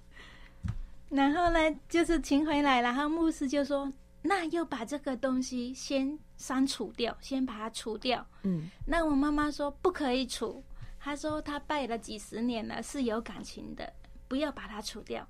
[1.11, 1.59] 然后呢，
[1.91, 3.93] 就是请回来，然后牧师就说
[4.25, 10.65] ：“那要把这个东西先删除掉，先把它除掉。”嗯，那我妈妈说不可以除，
[10.99, 13.93] 她说她拜了几十年了，是有感情的，
[14.27, 15.29] 不要把它除掉。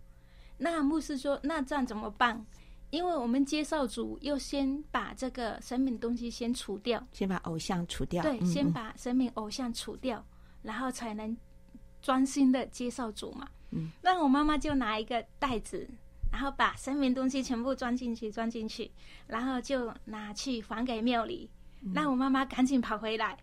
[0.58, 2.46] 那牧师说：“那这样怎么办？”
[2.90, 8.22] 因为我们接受主，又先把这个神明东西先除掉，先把偶像除掉。
[8.22, 10.24] 对，嗯、先把神明偶像除掉，
[10.62, 11.36] 然后才能
[12.00, 13.48] 专心的接受主嘛。
[13.70, 15.88] 嗯，那我妈妈就拿一个袋子，
[16.30, 18.90] 然后把神明东西全部装进去，装进去，
[19.26, 21.50] 然后就拿去还给庙里。
[21.80, 23.36] 那、嗯、我妈妈赶紧跑回来，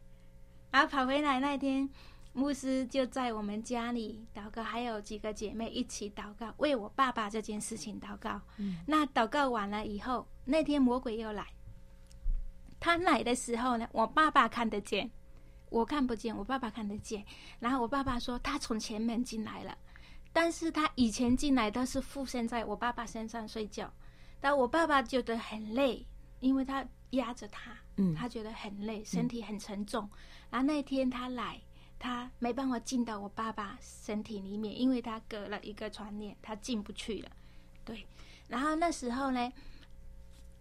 [0.72, 1.88] 然后跑回来那天，
[2.36, 8.42] 牧师就在我们家里祷告，还有几个姐妹一起祷告，为我爸爸这件事情祷告。
[8.58, 11.46] 嗯，那祷告完了以后，那天魔鬼又来。
[12.80, 15.10] 他来的时候呢，我爸爸看得见，
[15.70, 17.24] 我看不见，我爸爸看得见。
[17.60, 19.78] 然后我爸爸说他从前门进来了，
[20.34, 23.94] 但是他以前进来都是附身在我爸爸身上睡觉，
[24.42, 26.04] 但我爸爸觉得很累，
[26.40, 30.04] 因为他压着他，嗯，他觉得很累，身体很沉重。
[30.06, 30.18] 嗯，
[30.50, 31.62] 然后那天他来。
[32.04, 37.32] 他没办法进到我爸爸身体里面，因为他隔了一个窗帘，他进不去了。
[37.86, 38.06] 对，
[38.50, 39.50] 然后那时候呢，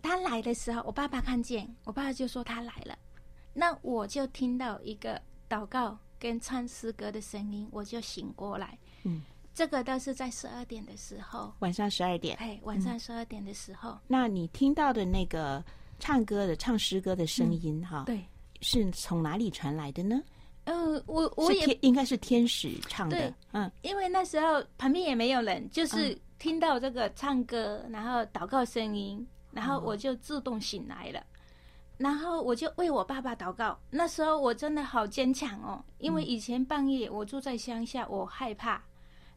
[0.01, 2.97] 他来的时候，我爸爸看见，我爸爸就说他来了。
[3.53, 8.79] 那我就听到一个祷告跟唱诗歌的声音，我就醒过来。
[9.03, 12.37] 嗯，这个倒是在十二点的时候，晚上十二点。
[12.37, 13.91] 哎，晚上十二点的时候。
[13.91, 15.61] 嗯，那你听到的那个
[15.99, 18.25] 唱歌的、唱诗歌的声音，哈，对，
[18.61, 20.23] 是从哪里传来的呢？
[20.65, 31.21] 嗯，我我也应该是天使唱的，嗯，因为那时候旁边也没有人，就是听到这个唱歌，然后祷告声音，然后我就自动醒来了，
[31.99, 33.79] 然后我就为我爸爸祷告。
[33.91, 38.83] 那时候我真的好坚强哦，因为以前半夜我住在乡下，我害怕。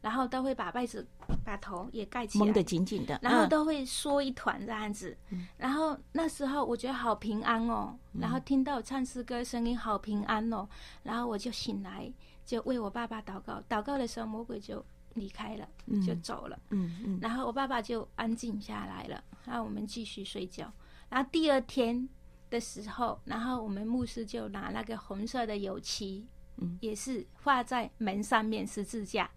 [0.05, 1.03] 然后都会把被子
[1.43, 5.17] 把头也盖起来，蒙得紧紧的，然后都会缩一团这样子。
[5.31, 10.69] 嗯、然后那时候我觉得好平安哦，嗯、然后听到唱诗歌声音好平安哦，
[11.01, 12.13] 然后我就醒来，
[12.45, 13.59] 就为我爸爸祷告。
[13.67, 16.59] 祷告的时候，魔鬼就离开了，嗯、就走了。
[16.69, 17.19] 嗯嗯。
[17.19, 20.71] 然后我爸爸就安静下来了，然后我们继续睡觉。
[21.09, 22.07] 然后第二天
[22.51, 29.27] 的时候，然后我们牧师就拿那个红色的油漆，嗯，也是画在门上面十字架。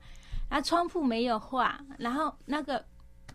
[0.48, 2.82] 然后窗户没有画，然后那个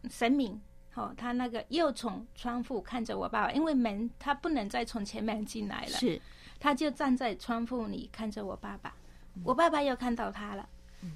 [0.09, 0.59] 神明，
[0.95, 6.19] 哦，他那个又从窗户看着我爸爸，因为门他不能再从前面进来了，是，
[6.59, 8.95] 他就站在窗户里看着我爸爸，
[9.43, 10.67] 我爸爸又看到他了，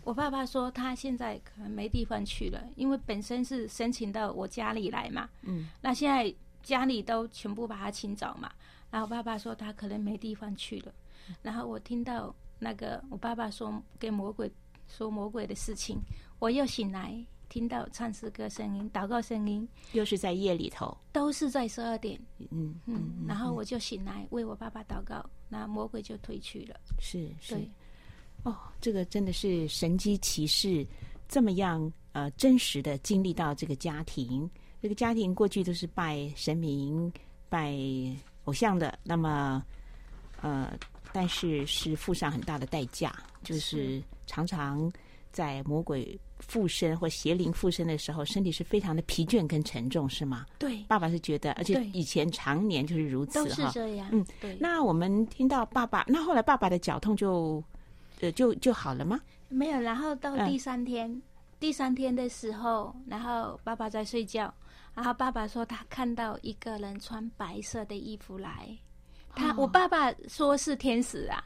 [0.03, 6.31] 我爸爸说他现在可能没地方去了，因为本身是申请到我家里来嘛，嗯，那现在
[6.61, 8.51] 家里都全部把他请走嘛，
[8.91, 10.93] 然后爸爸说他可能没地方去了，
[11.41, 14.51] 然后我听到那个我爸爸说给魔鬼。
[14.87, 15.97] 说魔鬼的事情，
[16.39, 22.19] 我又醒来，听到唱诗歌声音、祷告声音，又是在夜里头，都是在十二点。
[22.51, 26.79] 嗯嗯，然后我就醒来为我爸爸祷告，那魔鬼就退去了。
[26.99, 27.71] 是是，对
[28.43, 30.85] 哦，这个真的是神迹奇事，
[31.27, 34.49] 这么样呃真实的经历到这个家庭，
[34.81, 37.11] 这个家庭过去都是拜神明、
[37.49, 37.75] 拜
[38.45, 39.63] 偶像的，那么
[40.41, 40.77] 呃，
[41.11, 44.01] 但是是付上很大的代价，就是。
[44.27, 44.91] 常常
[45.31, 50.45] 在魔鬼附身或邪灵附身的时候，身体是非常的疲倦跟沉重，是吗？
[50.59, 53.45] 对，爸爸是觉得，而且以前常年就是如此哈。
[53.45, 54.07] 都是这样。
[54.11, 54.55] 嗯，对。
[54.59, 57.63] 那我们听到爸爸，那后来爸爸的脚痛就，
[58.21, 59.19] 呃，就就好了吗？
[59.49, 61.21] 没有，然后到第三天，嗯、
[61.59, 64.53] 第三天的时候，然后爸爸在睡觉，
[64.93, 68.77] 然后爸爸说他看到一个人穿白色的衣服来，
[69.35, 71.43] 他、哦、我爸爸说是天使啊。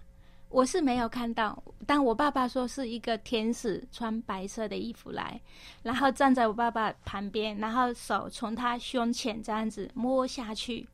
[0.51, 5.39] 我是没有看到，但我爸爸说是一个天使穿白色的衣服来，
[5.81, 10.87] 然后站在我爸爸旁边，然后手从他胸前这样子摸下去，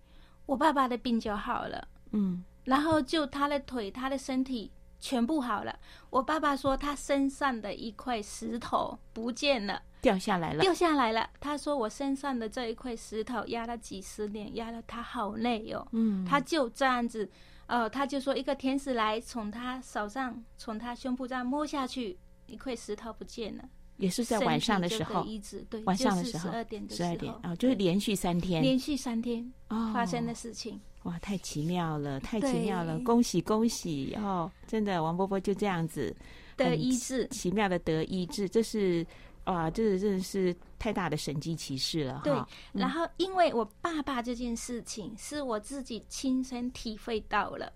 [0.45, 1.87] 我爸爸的病就好了。
[2.11, 5.77] 嗯，然后就他的腿、他的身体全部好了。
[6.11, 11.27] 我爸爸说他身上的一块石头不见了，掉下来了，掉下来了。
[11.39, 15.87] 他说我身上的这一块石头压了几十年，压得他好累哦。
[15.93, 17.27] 嗯，他就这样子。
[17.67, 23.63] 哦，他就说一个天使来从他手上，从他胸部这样摸下去，一块石头不见了。
[23.97, 25.25] 也是在晚上的时候，
[25.69, 29.51] 对，晚上的时候，十二点的时候，十二点哦，就是连续三天，连续三天
[29.93, 30.75] 发生的事情。
[31.03, 32.99] 哦、哇，太奇妙了，太奇妙了！
[32.99, 34.13] 恭喜恭喜！
[34.17, 36.15] 哦，真的，王伯伯就这样子
[36.55, 39.05] 得医治，奇妙的得医治，这是。
[39.47, 42.21] 哇，这个真的是太大的神迹奇事了！
[42.23, 42.33] 对，
[42.73, 47.71] 然后因为我爸爸这件事情是我自己亲身体会到了，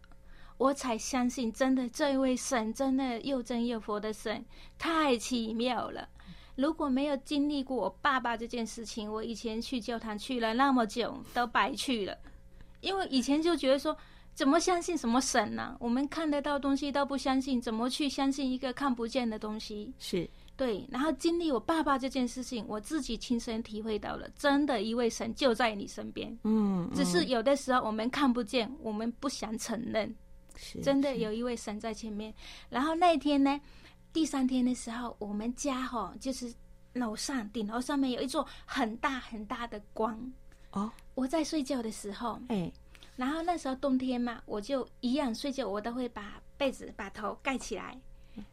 [0.58, 4.46] 我才相信，真的这位神真的又真又佛的神
[4.78, 6.10] 太奇妙了。
[6.56, 12.18] 如果没有经历过我爸爸这件事情，我以前去教堂去了那么久都白去了，
[12.82, 13.96] 因为以前就觉得说，
[14.34, 15.78] 怎么相信什么神呢？
[15.80, 19.94] 我们看得到东西都不相信，怎么去相信一个看不见的东西？
[19.98, 20.30] 是。
[20.62, 26.38] 对，然后经历我爸爸这件事情，我自己亲身体会到了，真的一位神就在你身边。
[26.44, 30.16] 嗯，只是有的时候我们看不见，我们不想承认。
[30.84, 32.32] 真的有一位神在前面。
[32.70, 33.60] 然后那天呢，
[34.14, 36.54] 第三天的时候，我们家哈就是
[36.94, 40.32] 楼上顶楼上面有一座很大很大的光。
[40.74, 42.72] 哦，我在睡觉的时候，哎，
[43.16, 48.00] 然后那时候冬天嘛，我就一样睡觉，我都会把被子把头盖起来。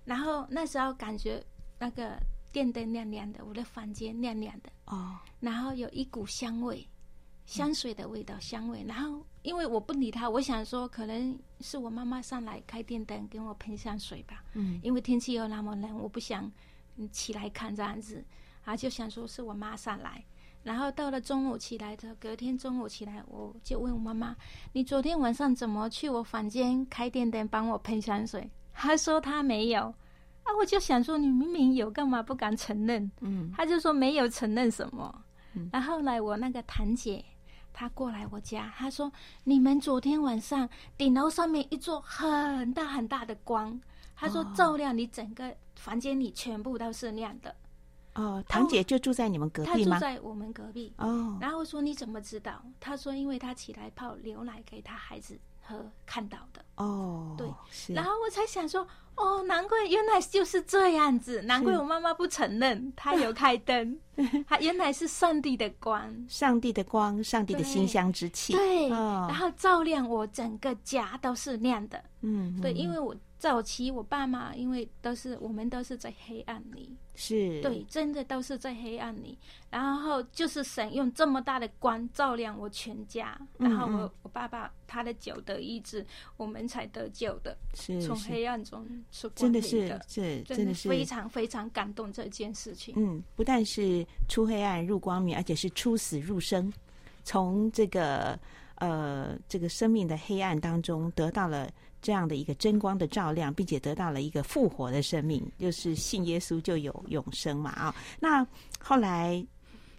[0.07, 1.45] 然后那时候感觉
[1.79, 2.21] 那个
[2.53, 6.87] 电灯亮亮的，我的房间亮亮的哦，然后有一股香味，
[7.47, 8.85] 香水的味道，香味。
[8.87, 14.43] 然后因为我不理他，我想说可能是我妈妈上来开电灯给我喷香水吧。
[14.55, 16.51] 嗯，因为天气又那么冷，我不想
[17.13, 18.25] 起来看这样子，
[18.65, 20.25] 啊就想说是我妈上来。
[20.65, 24.37] 然后到了中午起来的，隔天中午起来，我就问我妈妈
[24.75, 29.95] ：“你昨天晚上怎么去我房间开电灯帮我喷香水？”她说她没有。
[30.49, 33.11] 啊，我就想说你明明有，干嘛不敢承认？
[33.21, 35.25] 嗯，他就说没有承认什么。
[35.53, 37.23] 嗯，然后后来我那个堂姐
[37.73, 39.13] 她过来我家，她说
[39.45, 43.79] ：“你们昨天晚上顶楼上面一座很大很大的光，
[44.17, 47.55] 她说照亮你整个房间里全部都是亮的。”
[48.17, 49.93] 哦，堂姐就住在你们隔壁吗？
[49.93, 50.93] 她住在我们隔壁。
[50.97, 52.65] 哦，然后说你怎么知道？
[52.81, 55.39] 她说因为她起来泡牛奶给她孩子
[55.69, 56.65] 喝，看到的。
[56.77, 57.93] 哦，对，是。
[57.93, 63.99] 然后我才想说，哦，难怪原来就是这样子，难怪我妈妈不承认 她有开灯，
[64.47, 72.03] 她原来是上帝的光，上帝的光，上帝的馨香之气，对，哦、然后照亮我整个家都是亮的。
[72.21, 76.97] 嗯，对，因为我早期我爸妈因为都是我们都是在黑暗里。
[77.15, 77.61] 是。
[77.63, 79.39] 对，真的都是在黑暗里，
[79.71, 86.05] 然后就是神用这么大的光照亮我全家，嗯嗯，然后我我爸爸他的酒得医治，
[86.37, 90.89] 我们才得救的，是从黑暗中出真的是是真的是。
[90.89, 92.95] 非常非常感动这件事情。
[92.97, 96.73] 嗯，不但是出黑暗入光明，而且是出死入生，
[97.25, 98.39] 从这个
[98.79, 101.69] 呃这个生命的黑暗当中得到了。
[102.01, 107.93] 这样的一个真光的照亮，并且得到了一个复活的生命，就是信耶稣就有永生嘛啊！
[108.21, 108.47] 那
[108.81, 109.45] 后来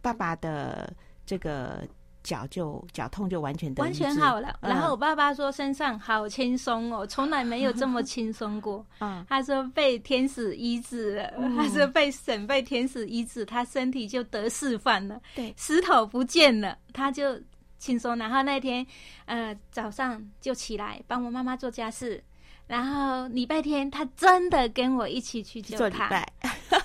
[0.01, 0.93] 爸爸的
[1.25, 1.85] 这个
[2.23, 8.83] 脚就脚痛就完全得完全好了，嗯，然后我爸爸说身上好轻松哦，从来没有这么轻松过。
[8.99, 17.37] 嗯，他说被天使医治了，嗯，他说被神被天使医治，他身体就得释放了，对，石头不见了，他就。
[17.79, 18.85] 轻松，然后那天，
[19.25, 22.23] 呃，早上就起来帮我妈妈做家事，
[22.67, 26.07] 然后礼拜天他真的跟我一起去救堂。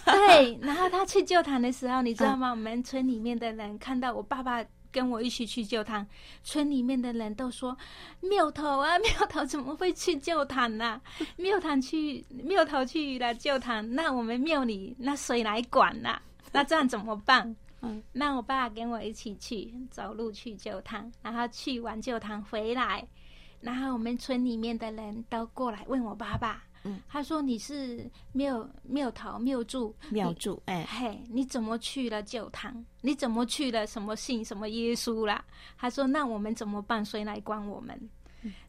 [0.06, 2.48] 对，然后他去救堂的时候，你知道吗？
[2.48, 6.06] 嗯、我们村里面的人看到我爸爸跟我一起去救堂，
[6.44, 7.76] 村里面的人都说
[8.22, 11.00] ：“庙头啊， 庙头怎么会去救堂呢、啊？
[11.36, 16.22] 庙堂去，庙头去了救堂，那我们庙里那谁来管呢、啊？
[16.52, 23.06] 那这样怎么办？”嗯，那我爸跟我一起去走路去教堂，然后去完教堂回来，
[23.60, 32.84] 然后我们村里面的人都过来问我爸爸，嗯，他说你是庙庙头庙祝庙祝，哎嘿，你怎么去了教堂？
[33.00, 35.44] 你怎么去了什么信什么耶稣啦？
[35.78, 37.04] 他说那我们怎么办？
[37.04, 37.98] 谁来管我们？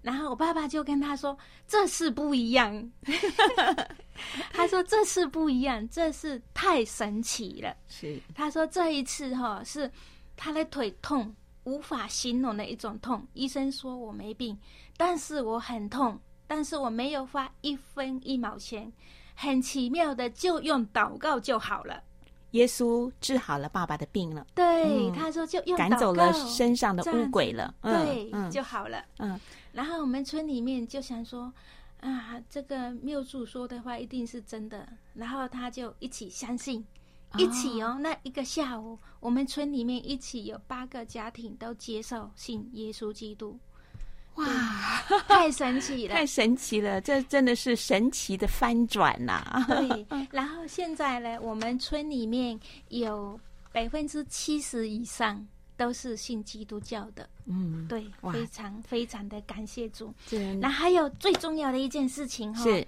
[0.01, 2.91] 然后我爸爸就跟他说：“这是不一样。
[4.53, 9.91] ”他说：“这是不一样，这是太神奇了。”是他说：“这一次哈是
[10.35, 13.25] 他的腿痛，无法形容的一种痛。
[13.33, 14.57] 医生说我没病，
[14.95, 18.91] 但是我很痛，但是我没有花一分一毛钱，
[19.35, 22.01] 很奇妙的就用祷告就好了。”
[22.51, 24.47] 耶稣治好了爸爸的病了。
[24.55, 27.75] 对，嗯、他说就用赶走了身上的污鬼了。
[27.81, 29.03] 对、嗯，就好了。
[29.17, 29.37] 嗯。
[29.75, 31.53] 然后我们村里面就想说，
[31.99, 34.87] 啊，这个庙祝说的话一定是真的。
[35.13, 36.85] 然后他就一起相信，
[37.37, 37.97] 一起哦。
[37.99, 43.59] 那一个下午，我们村里面一起有八个家庭都接受信耶稣基督。
[44.35, 44.45] 哇，
[45.27, 46.13] 太神奇了！
[46.15, 47.01] 太神奇了！
[47.01, 49.63] 这真的是神奇的翻转呐、啊！
[49.67, 50.07] 对。
[50.31, 52.57] 然后现在呢，我们村里面
[52.89, 53.37] 有
[53.73, 55.45] 百分之七十以上。
[55.77, 60.13] 都是信基督教的，嗯，对，非常非常的感谢主。
[60.59, 62.87] 那还有最重要的一件事情哈，是，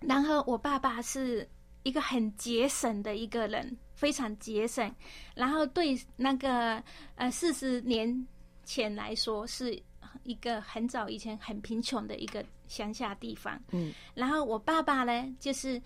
[0.00, 1.48] 然后我爸爸是
[1.82, 4.94] 一个很节省的一个人，非常节省。
[5.34, 6.82] 然后对那个
[7.16, 8.26] 呃四十年
[8.64, 9.80] 前来说，是
[10.24, 13.58] 一个很早以前很贫穷的一个乡下地方。
[13.72, 15.80] 嗯，然后我爸爸呢，就是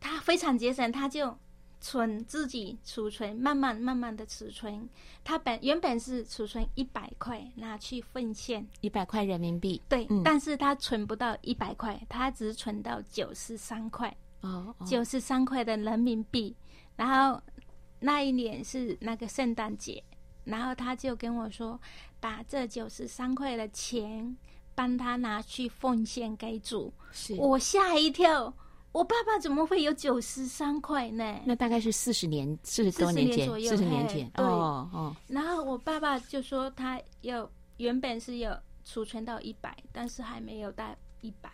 [0.00, 1.36] 他非常节省，他就。
[1.84, 4.88] 存自己储存，慢慢慢慢的储存。
[5.22, 9.82] 他本原本是储存一百块拿去奉献，一百块人民币。
[9.86, 14.16] 对、嗯，但是他存不到一百块，他只存到九十三块。
[14.40, 16.56] 哦，九十三块的人民币。
[16.96, 17.38] 然后
[18.00, 20.02] 那一年是那个圣诞节，
[20.44, 21.78] 然后他就跟我说，
[22.18, 24.34] 把这九十三块的钱
[24.74, 26.90] 帮他拿去奉献给主。
[27.12, 28.54] 是我吓一跳。
[28.94, 31.40] 我爸爸怎么会有九十三块呢？
[31.44, 34.30] 那大概是四十年，四十多年前，四十年前。
[34.30, 35.16] 对哦哦。
[35.26, 41.50] 然后我爸爸就说，他要原本是有储存到一百，但是还没有到一百，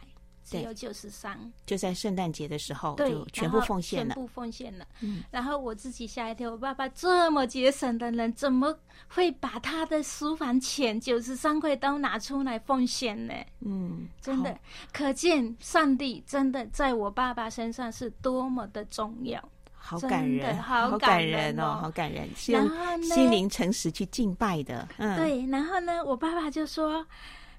[0.50, 4.86] 只有九十三，就在圣诞节的时候，对，就全部奉献了，全部奉献了。
[5.00, 8.76] 嗯，然后我自己吓一跳，我爸爸这么节省的人，怎么
[9.08, 13.34] 会把他的书房钱九十三块都拿出来奉献呢？
[13.60, 14.58] 嗯，真的，
[14.92, 19.42] 可见上帝真的在我爸爸身上是多么的重要。
[19.82, 22.28] 好感人，好感人哦，好感人！
[22.48, 25.44] 然后心灵诚实去敬拜的，嗯，对。
[25.46, 27.04] 然后呢，我爸爸就说，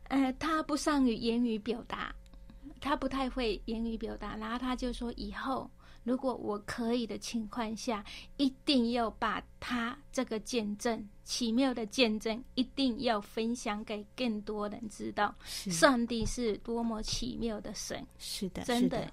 [0.07, 2.13] 呃，他不善于言语表达，
[2.82, 4.36] 他不太会言语表达。
[4.36, 5.69] 然后他就说，以后
[6.03, 8.03] 如果我可以的情况下，
[8.38, 18.05] 一定要把他这个见证，奇妙的见证，一定要分享给更多人知道，上帝是多么奇妙的神。
[18.17, 19.09] 是的，真的。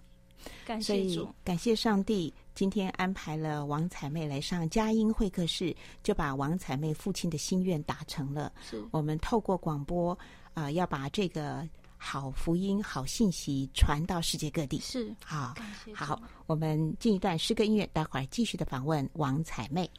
[0.65, 8.53] 感谢主，感谢上帝，今天安排了王彩妹来上佳音会客室，就把王彩妹父亲的心愿达成了。
[8.63, 10.13] 是我们透过广播
[10.55, 11.69] 啊、呃，要把这个
[11.99, 14.79] 好福音、好信息传到世界各地。
[14.79, 19.91] 是好，感谢好，我们进一段诗歌音乐，待会儿继续的访问王彩妹。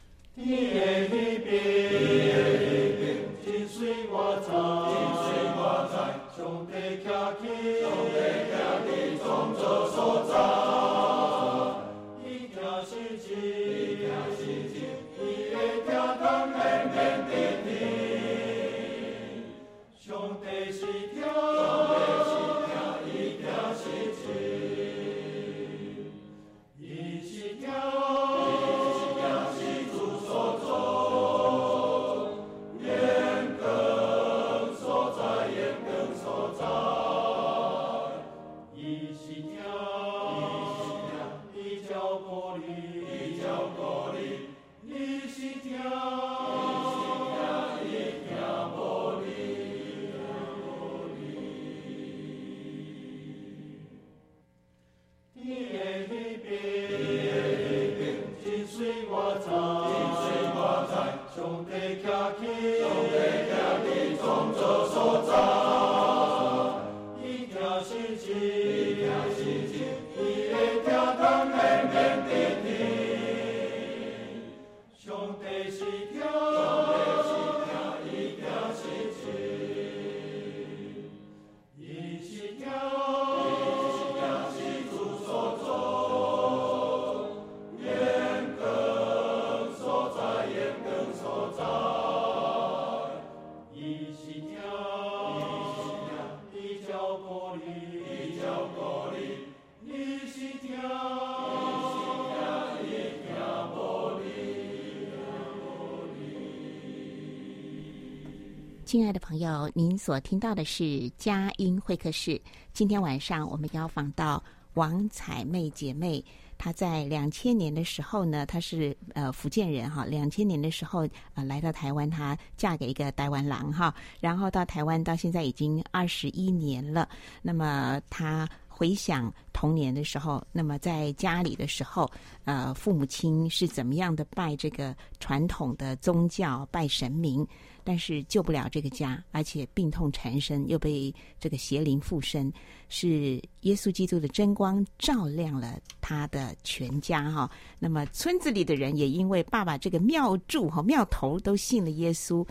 [108.90, 112.42] 亲爱的朋友，您所听到的是佳音会客室。
[112.72, 114.42] 今天晚上我们要访到
[114.74, 116.24] 王采妹姐妹。
[116.58, 120.04] 她在两千年的时候呢，她是呃福建人哈。
[120.06, 123.94] 两千年的时候呃来到台湾，她嫁给一个台湾郎哈。
[124.18, 127.08] 然后到台湾到现在已经二十一年了。
[127.42, 132.10] 那么她回想童年的时候，那么在家里的时候，
[132.44, 137.46] 呃父母亲是怎么样的拜这个传统的宗教，拜神明。
[137.82, 142.52] 但是救不了这个家，而且病痛缠身，又被这个邪灵附身。
[142.88, 147.50] 是耶稣基督的真光照亮了他的全家哈。
[147.78, 152.46] 那么村子里的人也因为爸爸这个庙祝哈庙头都信了耶稣。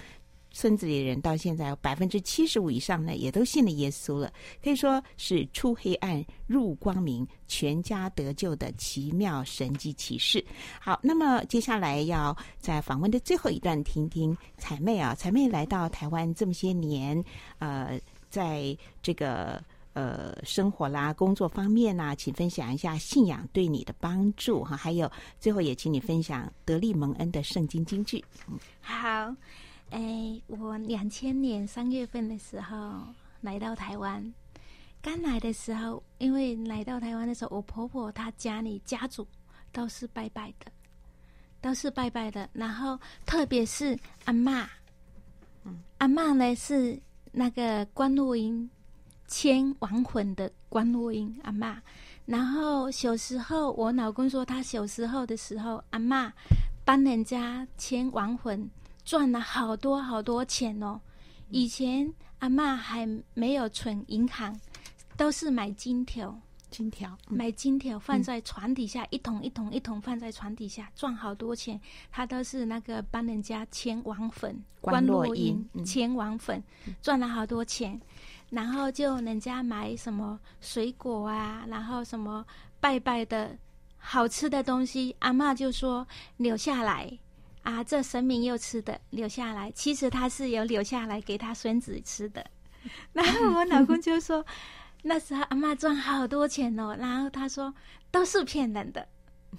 [0.52, 4.32] 村子里的人到现在百分之七十五以上呢，也都信了耶稣了，
[4.64, 10.44] 可以说是出黑暗入光明，全家得救的奇妙神迹奇事。
[10.82, 17.24] 好，那么接下来要在访问的最后一段听听采妹啊，采妹来到台湾这么些年，
[17.60, 28.24] 呃，在这个呃生活啦、工作方面呢、请分享一下信仰对你的帮助哈，还有最后也请你分享得力蒙恩的圣经金句。
[28.48, 29.36] 嗯，好。
[29.92, 32.78] 哎，我两千年三月份的时候
[33.42, 34.34] 来到台湾，
[35.02, 39.28] 刚来的时候，因为来到台湾的时候，我婆婆她家里家族
[39.72, 40.72] 都是拜拜的，
[41.60, 42.48] 都是拜拜的。
[42.54, 44.68] 然后特别是阿嬷，
[45.64, 47.00] 嗯，阿嬷呢是
[47.32, 48.70] 那个观落阴
[49.28, 51.76] 牵亡魂的观落阴阿嬷。
[52.28, 56.32] 然后小时候，我老公说他小时候的时候，阿嬷
[56.86, 58.70] 帮人家牵亡魂。
[59.10, 61.02] 赚了好多好多钱哦！
[61.50, 64.56] 以前阿妈还没有存银行，
[65.18, 66.40] 都是买金条，
[66.70, 71.82] 金条、嗯、买金条放在床底下，嗯、一桶一桶一桶放在床底下，赚好多钱。
[72.12, 76.64] 他都是那个帮人家牵网粉、关落银、牵网粉，
[77.02, 78.00] 赚了好多钱。
[78.52, 82.46] 然后就人家买什么水果啊，然后什么
[82.80, 83.58] 拜拜的
[83.98, 86.08] 好吃的东西，阿妈就说
[86.38, 87.12] 留下来
[87.64, 92.46] 啊，这神明又吃的留下来，其实他是有留下来给他孙子吃的。
[93.14, 94.46] 然后我老公就说，
[95.04, 97.74] 那时候阿妈赚好多钱哦，然后他说
[98.12, 99.08] 都是骗人的。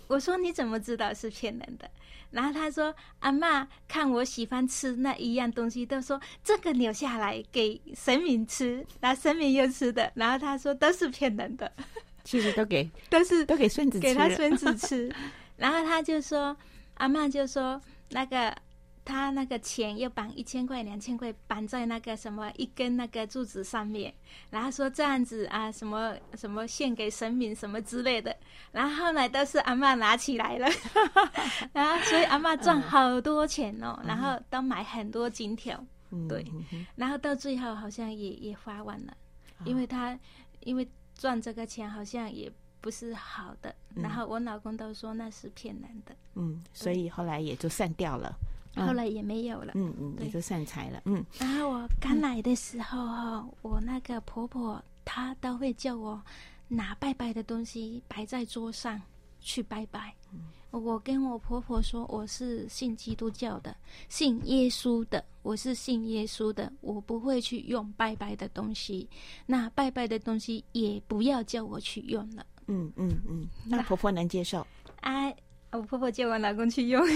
[0.07, 1.91] 我说你怎么知道是骗人的？
[2.31, 10.13] 然后他说：“阿妈看我喜欢吃那一样东西，都说这个留下来给神明吃，然后神明又吃的。
[10.15, 11.73] 然后他说都是骗人的，
[12.23, 15.13] 其实都给 都是都给孙子吃，给他孙子吃。
[15.59, 16.57] 然后他就说，
[17.01, 17.81] 阿嬷就说
[18.11, 18.55] 那个。”
[19.03, 24.15] 他那个钱要绑一千块、两千块，绑在那个什么一根那个柱子上面，
[24.51, 28.37] 然后说这样子啊，什么什么献给神明什么之类的，
[28.71, 30.69] 然后后来都是阿嬷拿起来了，
[31.73, 35.83] 然后所以阿嬷赚好多钱哦，然后都买很多金条，
[36.29, 36.47] 对，
[36.95, 39.17] 然后到最后好像也也花完了，
[39.65, 40.17] 因为他
[40.61, 48.35] 因为赚这个钱好像也不是好的，然后我老公都说那是骗人的，嗯，所以后来也就散掉了。
[48.77, 51.25] 后来也没有了，嗯嗯，也就散财了，嗯。
[51.41, 56.23] 然后我刚来的时候哈，我那个婆婆她都会叫我
[56.69, 59.03] 拿拜拜的东西摆在桌上
[59.41, 60.15] 去拜拜。
[60.71, 63.77] 我跟我婆婆说我是信基督教的，
[64.09, 69.11] 信耶稣的，我是信耶稣的，我不会去用拜拜的东西。
[69.47, 72.47] 那拜拜的东西也不要叫我去用了。
[72.71, 74.65] 嗯嗯嗯，那婆婆能接受？
[75.01, 75.33] 啊，
[75.73, 77.05] 我婆婆叫我老公去用。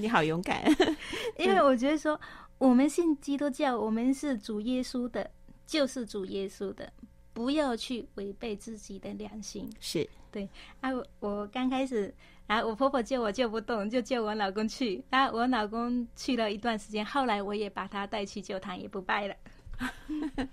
[0.00, 0.64] 你好勇敢，
[1.38, 2.18] 因为我觉得说，
[2.56, 5.30] 我们信基督教，我们是主耶稣的，
[5.66, 6.90] 就是主耶稣的，
[7.32, 9.70] 不要去违背自己的良心。
[9.80, 10.48] 是对
[10.80, 12.14] 啊，我刚开始
[12.46, 15.04] 啊，我婆婆叫我叫不动，就叫我老公去。
[15.10, 19.34] 啊，我老公去了一段时间，后来我也把他带去教堂，也不拜了。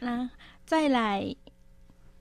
[0.00, 0.28] 那
[0.70, 1.34] 再来。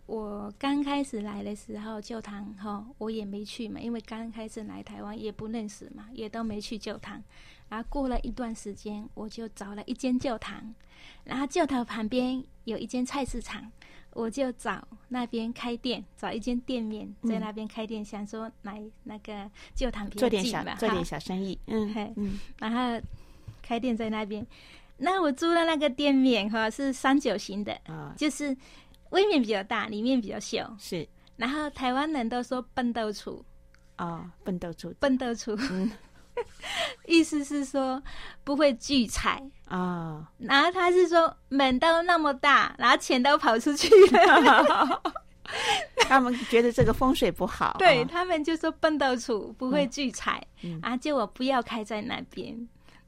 [0.08, 7.24] 我刚开始来的时候，教堂哈，我也没去嘛，因为刚开始来台湾也不认识嘛，也都没去教堂。
[7.70, 10.74] 然后过了一段时间，我就找了一间教堂，
[11.26, 13.72] 然后教堂旁边有一间菜市场，
[14.14, 23.08] 我就找那边开店，找一间店面在那边开店，嗯、想说来那个教堂比较近嘛，做点小做点小生意，嗯嘿嗯，然后
[23.62, 24.44] 开店在那边。
[25.00, 28.56] 那我租的那个店面哈是三角形的，啊、哦，就是。
[29.10, 30.72] 外面比较大，里面比较小。
[30.78, 33.44] 是，然后台湾人都说“笨豆厝”，
[33.98, 35.92] 啊，笨豆厝，笨豆厝，嗯，
[37.08, 38.00] 意思是说
[38.44, 40.30] 不会聚财啊。
[40.38, 45.02] 然后他是说门都那么大，然后钱都跑出去了。
[46.08, 52.56] 他们觉得这个风水不好， 对他们就说“笨豆处”不会聚财，嗯，啊，叫我不要开在那边。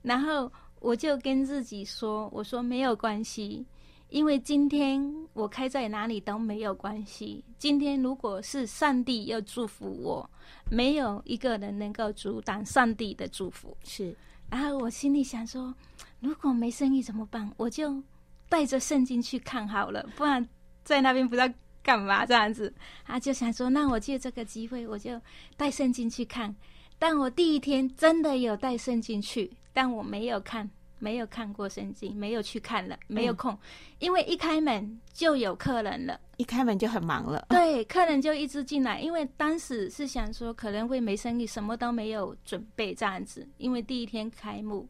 [0.02, 3.66] 然后我就跟自己说：“我说没有关系。”
[4.10, 5.02] 因为今天
[5.32, 7.42] 我开在哪里都没有关系。
[7.58, 10.30] 今天如果是上帝要祝福我，
[10.70, 13.78] 没有一个人能够阻挡上帝的祝福。
[13.86, 14.14] 是，
[14.50, 15.74] 然后我心里想说，
[16.20, 17.50] 如果没生意怎么办？
[17.56, 18.04] 我就
[18.50, 20.46] 带着圣经去看好了，不然
[20.84, 21.48] 在那边不知道
[21.82, 22.74] 干嘛这样子。
[23.06, 25.22] 啊就想说，那我借这个机会，我就
[25.56, 26.54] 带圣经去看。
[27.02, 30.70] 但我第一天真的有带圣经去，但我没有看。
[31.00, 33.58] 没有看过圣经，没有去看了，没有空，嗯、
[33.98, 37.44] 因为一开门就有客人了，一开门就很忙了。
[37.50, 44.88] 对，客人就一直进来，因为当时是想说可能会没生意，什么都没有准备这样子，因为第一天开幕。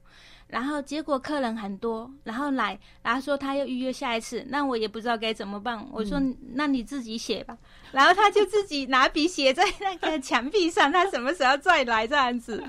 [0.51, 5.87] 然后结果客人很多，然后来，然后说他要预约下一次，那我也不知道该怎么办。
[5.93, 7.57] 我说、嗯、那你自己写吧，
[7.93, 12.61] 然后他就自己拿笔写在那个墙壁上，他什么时候再来这样子。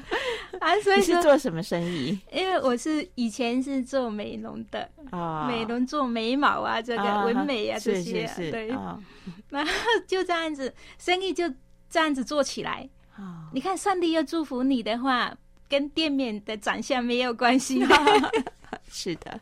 [0.61, 2.16] 啊，所以是做什么生意？
[2.33, 8.70] 因为我是以前是做美容的啊，美容做眉毛啊，这个纹眉啊这些，是是是对。
[8.70, 8.97] 哦、
[9.49, 9.72] 然后
[10.07, 11.53] 就这样子，生意就
[11.91, 12.89] 这样子做起来。
[13.18, 15.37] 哦、你看，上帝要祝福你的话。
[15.72, 17.82] 跟店面的长相没有关系，
[18.90, 19.40] 是的，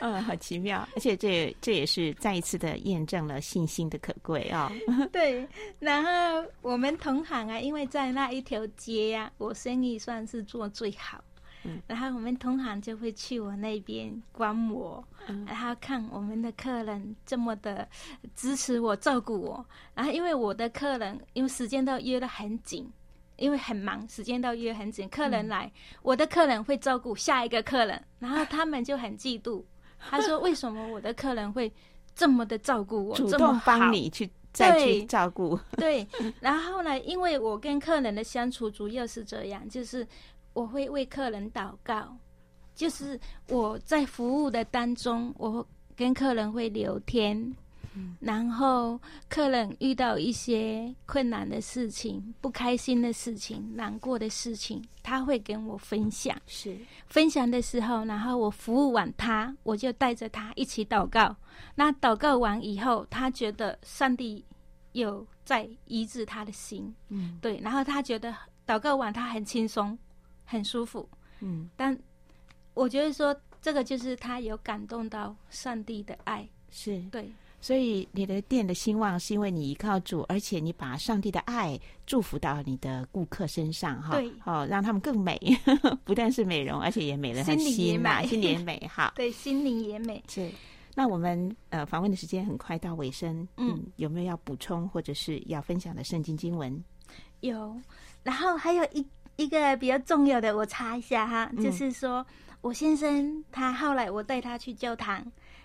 [0.00, 5.06] 嗯，好奇妙，而且这这也是再一次的验证了信心的可贵啊、哦。
[5.12, 5.46] 对，
[5.78, 11.22] 然后我们同行啊，因为在那一条街呀、啊，我生意算是做最好，
[11.62, 17.88] 嗯，然后我们同行就会去我那边观摩，嗯、然后看我们的客人这么的
[18.34, 19.64] 支持我、照顾我，
[19.94, 22.90] 然后因为我的客人因为时间都约得很紧。
[23.40, 25.72] 因为很忙，时间都约很紧，客人来，嗯、
[26.02, 29.64] 我的客人会照顾下一个客人，然后他们就很嫉妒。
[29.98, 31.72] 他说：“为什么我的客人会
[32.14, 36.06] 这么的照顾我，主动帮你去再去照顾？”对，
[36.40, 40.06] 然后呢，因为我跟客人的相处主要是这样，就是
[40.52, 42.16] 我会为客人祷告，
[42.74, 43.18] 就是
[43.48, 45.66] 我在服务的当中，我
[45.96, 47.54] 跟客人会聊天。
[48.20, 56.36] 然后客人遇到一些困难的事情、不开心的事情、难过的事情，他会跟我分享。
[56.46, 56.76] 是
[57.06, 61.34] 分享的时候，然后我服务完他，我就带着他一起祷告。
[61.74, 64.44] 那祷告完以后，他觉得上帝
[64.92, 66.94] 有在医治他的心。
[67.08, 67.58] 嗯，对。
[67.58, 68.34] 然后他觉得
[68.66, 69.98] 祷告完他很轻松、
[70.44, 71.08] 很舒服。
[71.40, 71.98] 嗯，但
[72.74, 76.48] 我觉得说这个就是他有感动到上帝的爱。
[76.70, 77.30] 是对。
[77.60, 85.38] 所以你的店的兴旺是因为你依靠主，而且你把上帝的爱祝福到你的顾客身上，哈，对，好让他们更美，
[86.04, 90.22] 不但是美容，而且也美了他心嘛，心灵也美，好， 对，心灵也美。
[90.28, 90.50] 是，
[90.94, 96.82] 那我们呃访问的时间很快到尾声，嗯，嗯，有没有要补充或者是要分享的圣经经文？
[97.40, 97.76] 有，
[98.22, 99.06] 然后还有一
[99.36, 102.26] 一个比较重要的，我查一下哈，嗯、就是说
[102.62, 105.22] 我先生他后来我带他去教堂。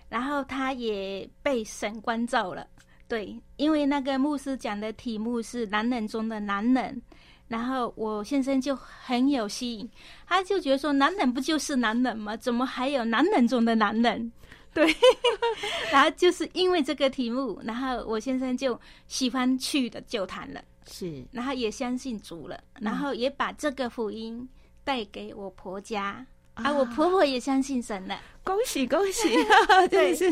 [0.08, 2.66] 然后他也被神关照了，
[3.08, 7.00] 对，因为那个牧师讲的题目是“男人中的男人”，
[7.48, 9.90] 然后我先生就很有吸引，
[10.26, 12.36] 他就觉得说：“男人不就是男人吗？
[12.36, 14.32] 怎么还有男人中的男人？”
[14.72, 14.94] 对，
[15.90, 18.78] 然后就是因为这个题目，然后我先生就
[19.08, 24.46] 喜欢去的就谈了，是，然后也相信主了，然后也把这个福音
[24.84, 26.24] 带给我婆家。
[26.56, 29.28] 啊，我婆婆也相信神了，恭喜恭喜，
[29.90, 30.30] 对，是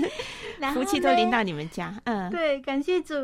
[0.72, 3.14] 福气都临到你们家，嗯，对，感谢主。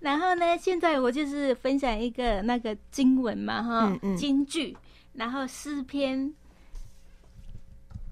[0.00, 4.74] 然后呢，现在我就是分享一个那个经文嘛，哈，嗯嗯，金句，
[5.12, 6.32] 然后诗篇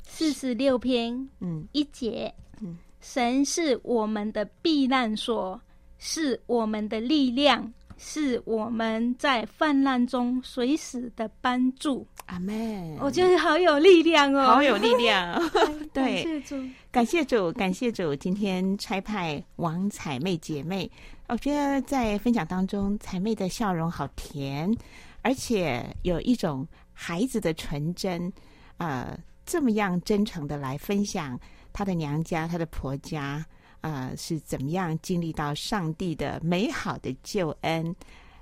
[0.07, 5.59] 四十六篇，嗯，一节，嗯，神是我们的避难所，
[5.99, 7.73] 是我们的力量。
[7.97, 12.07] 是我们在泛滥中随时的帮助。
[12.27, 12.97] 阿门。
[13.01, 15.39] 我觉得好有力量哦，好有力量。
[15.93, 16.57] 对，感谢主，
[16.91, 18.17] 感谢主，感谢主。
[18.17, 20.91] 今天差派王彩妹姐妹，
[21.29, 24.75] 我觉得在分享当中，彩妹的笑容好甜，
[25.23, 28.33] 而且有一种孩子的纯真。
[28.79, 31.39] 呃，这么样真诚的来分享
[31.73, 33.45] 她的娘家，她的婆家。
[33.85, 37.95] 呃，是怎么样经历到上帝的美好的救恩？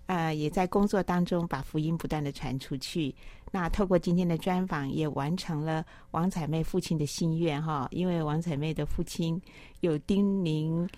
[0.06, 3.12] 呃，也在工作当中把福音不断的传出去。
[3.50, 7.88] 那透过今天的专访，也完成了王采妹父亲的心愿哈。
[7.90, 9.42] 因为王采妹的父亲
[9.80, 10.88] 有叮咛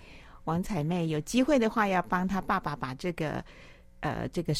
[0.45, 3.43] 王采妹有机会的话，要帮他爸爸把这个
[4.01, 4.53] 呃这个。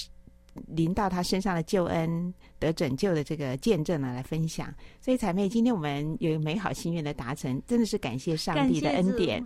[0.67, 4.73] 临到他身上的救恩得拯救的这个见证呢，来分享。
[5.01, 9.45] 所以彩妹，今天我们有美好心愿的达成，真的是感谢上帝的恩典，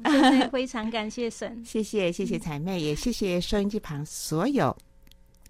[0.50, 1.62] 非常感谢神。
[1.64, 4.76] 谢谢谢谢彩妹，也谢谢收音机旁所有。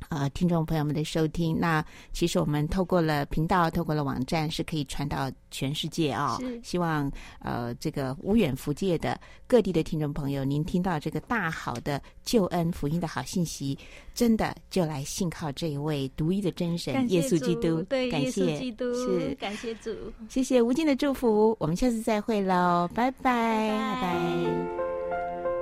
[0.09, 6.43] 呃，听众朋友们的收听，那其实我们透过了频道，透过了网站，是可以传到全世界啊、哦。
[6.63, 13.77] 希望呃，这个无远弗届的各地的听众朋友，您听到这个大好的救恩福音的好信息，
[14.15, 17.83] 真的就来信靠这一位独一的真神耶稣基督。
[17.83, 19.91] 对，感谢耶稣基督，是感谢主，
[20.29, 24.01] 谢谢无尽的祝福，我们下次再会喽，拜拜，拜拜。
[24.01, 25.58] 拜拜。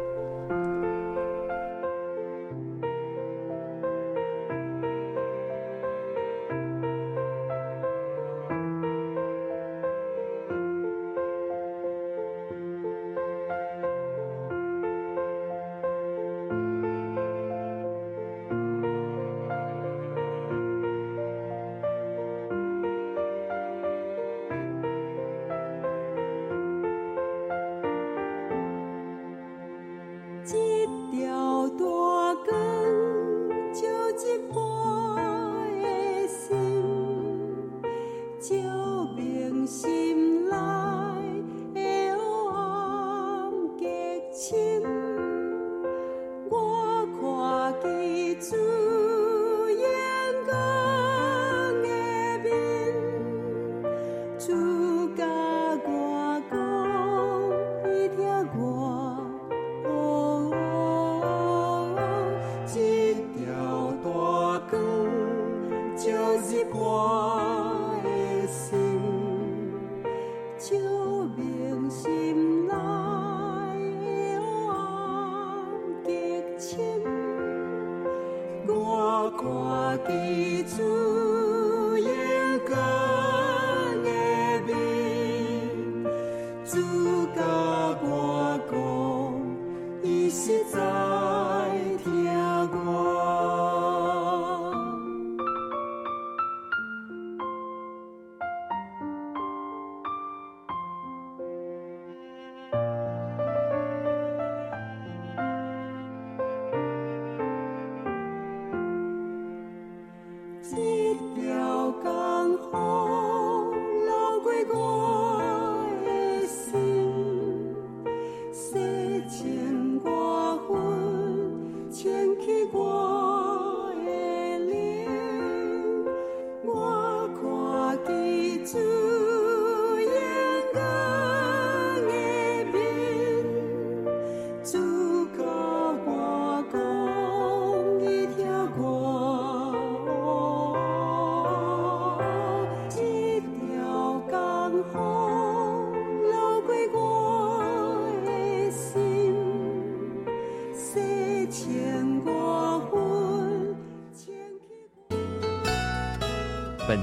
[66.72, 67.15] 光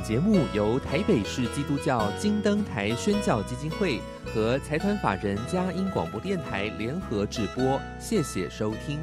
[0.03, 4.01] 节目由台北市基督教金灯台宣教基金会
[4.33, 8.99] 和财团法人佳音广播电台联合制播，谢谢收听。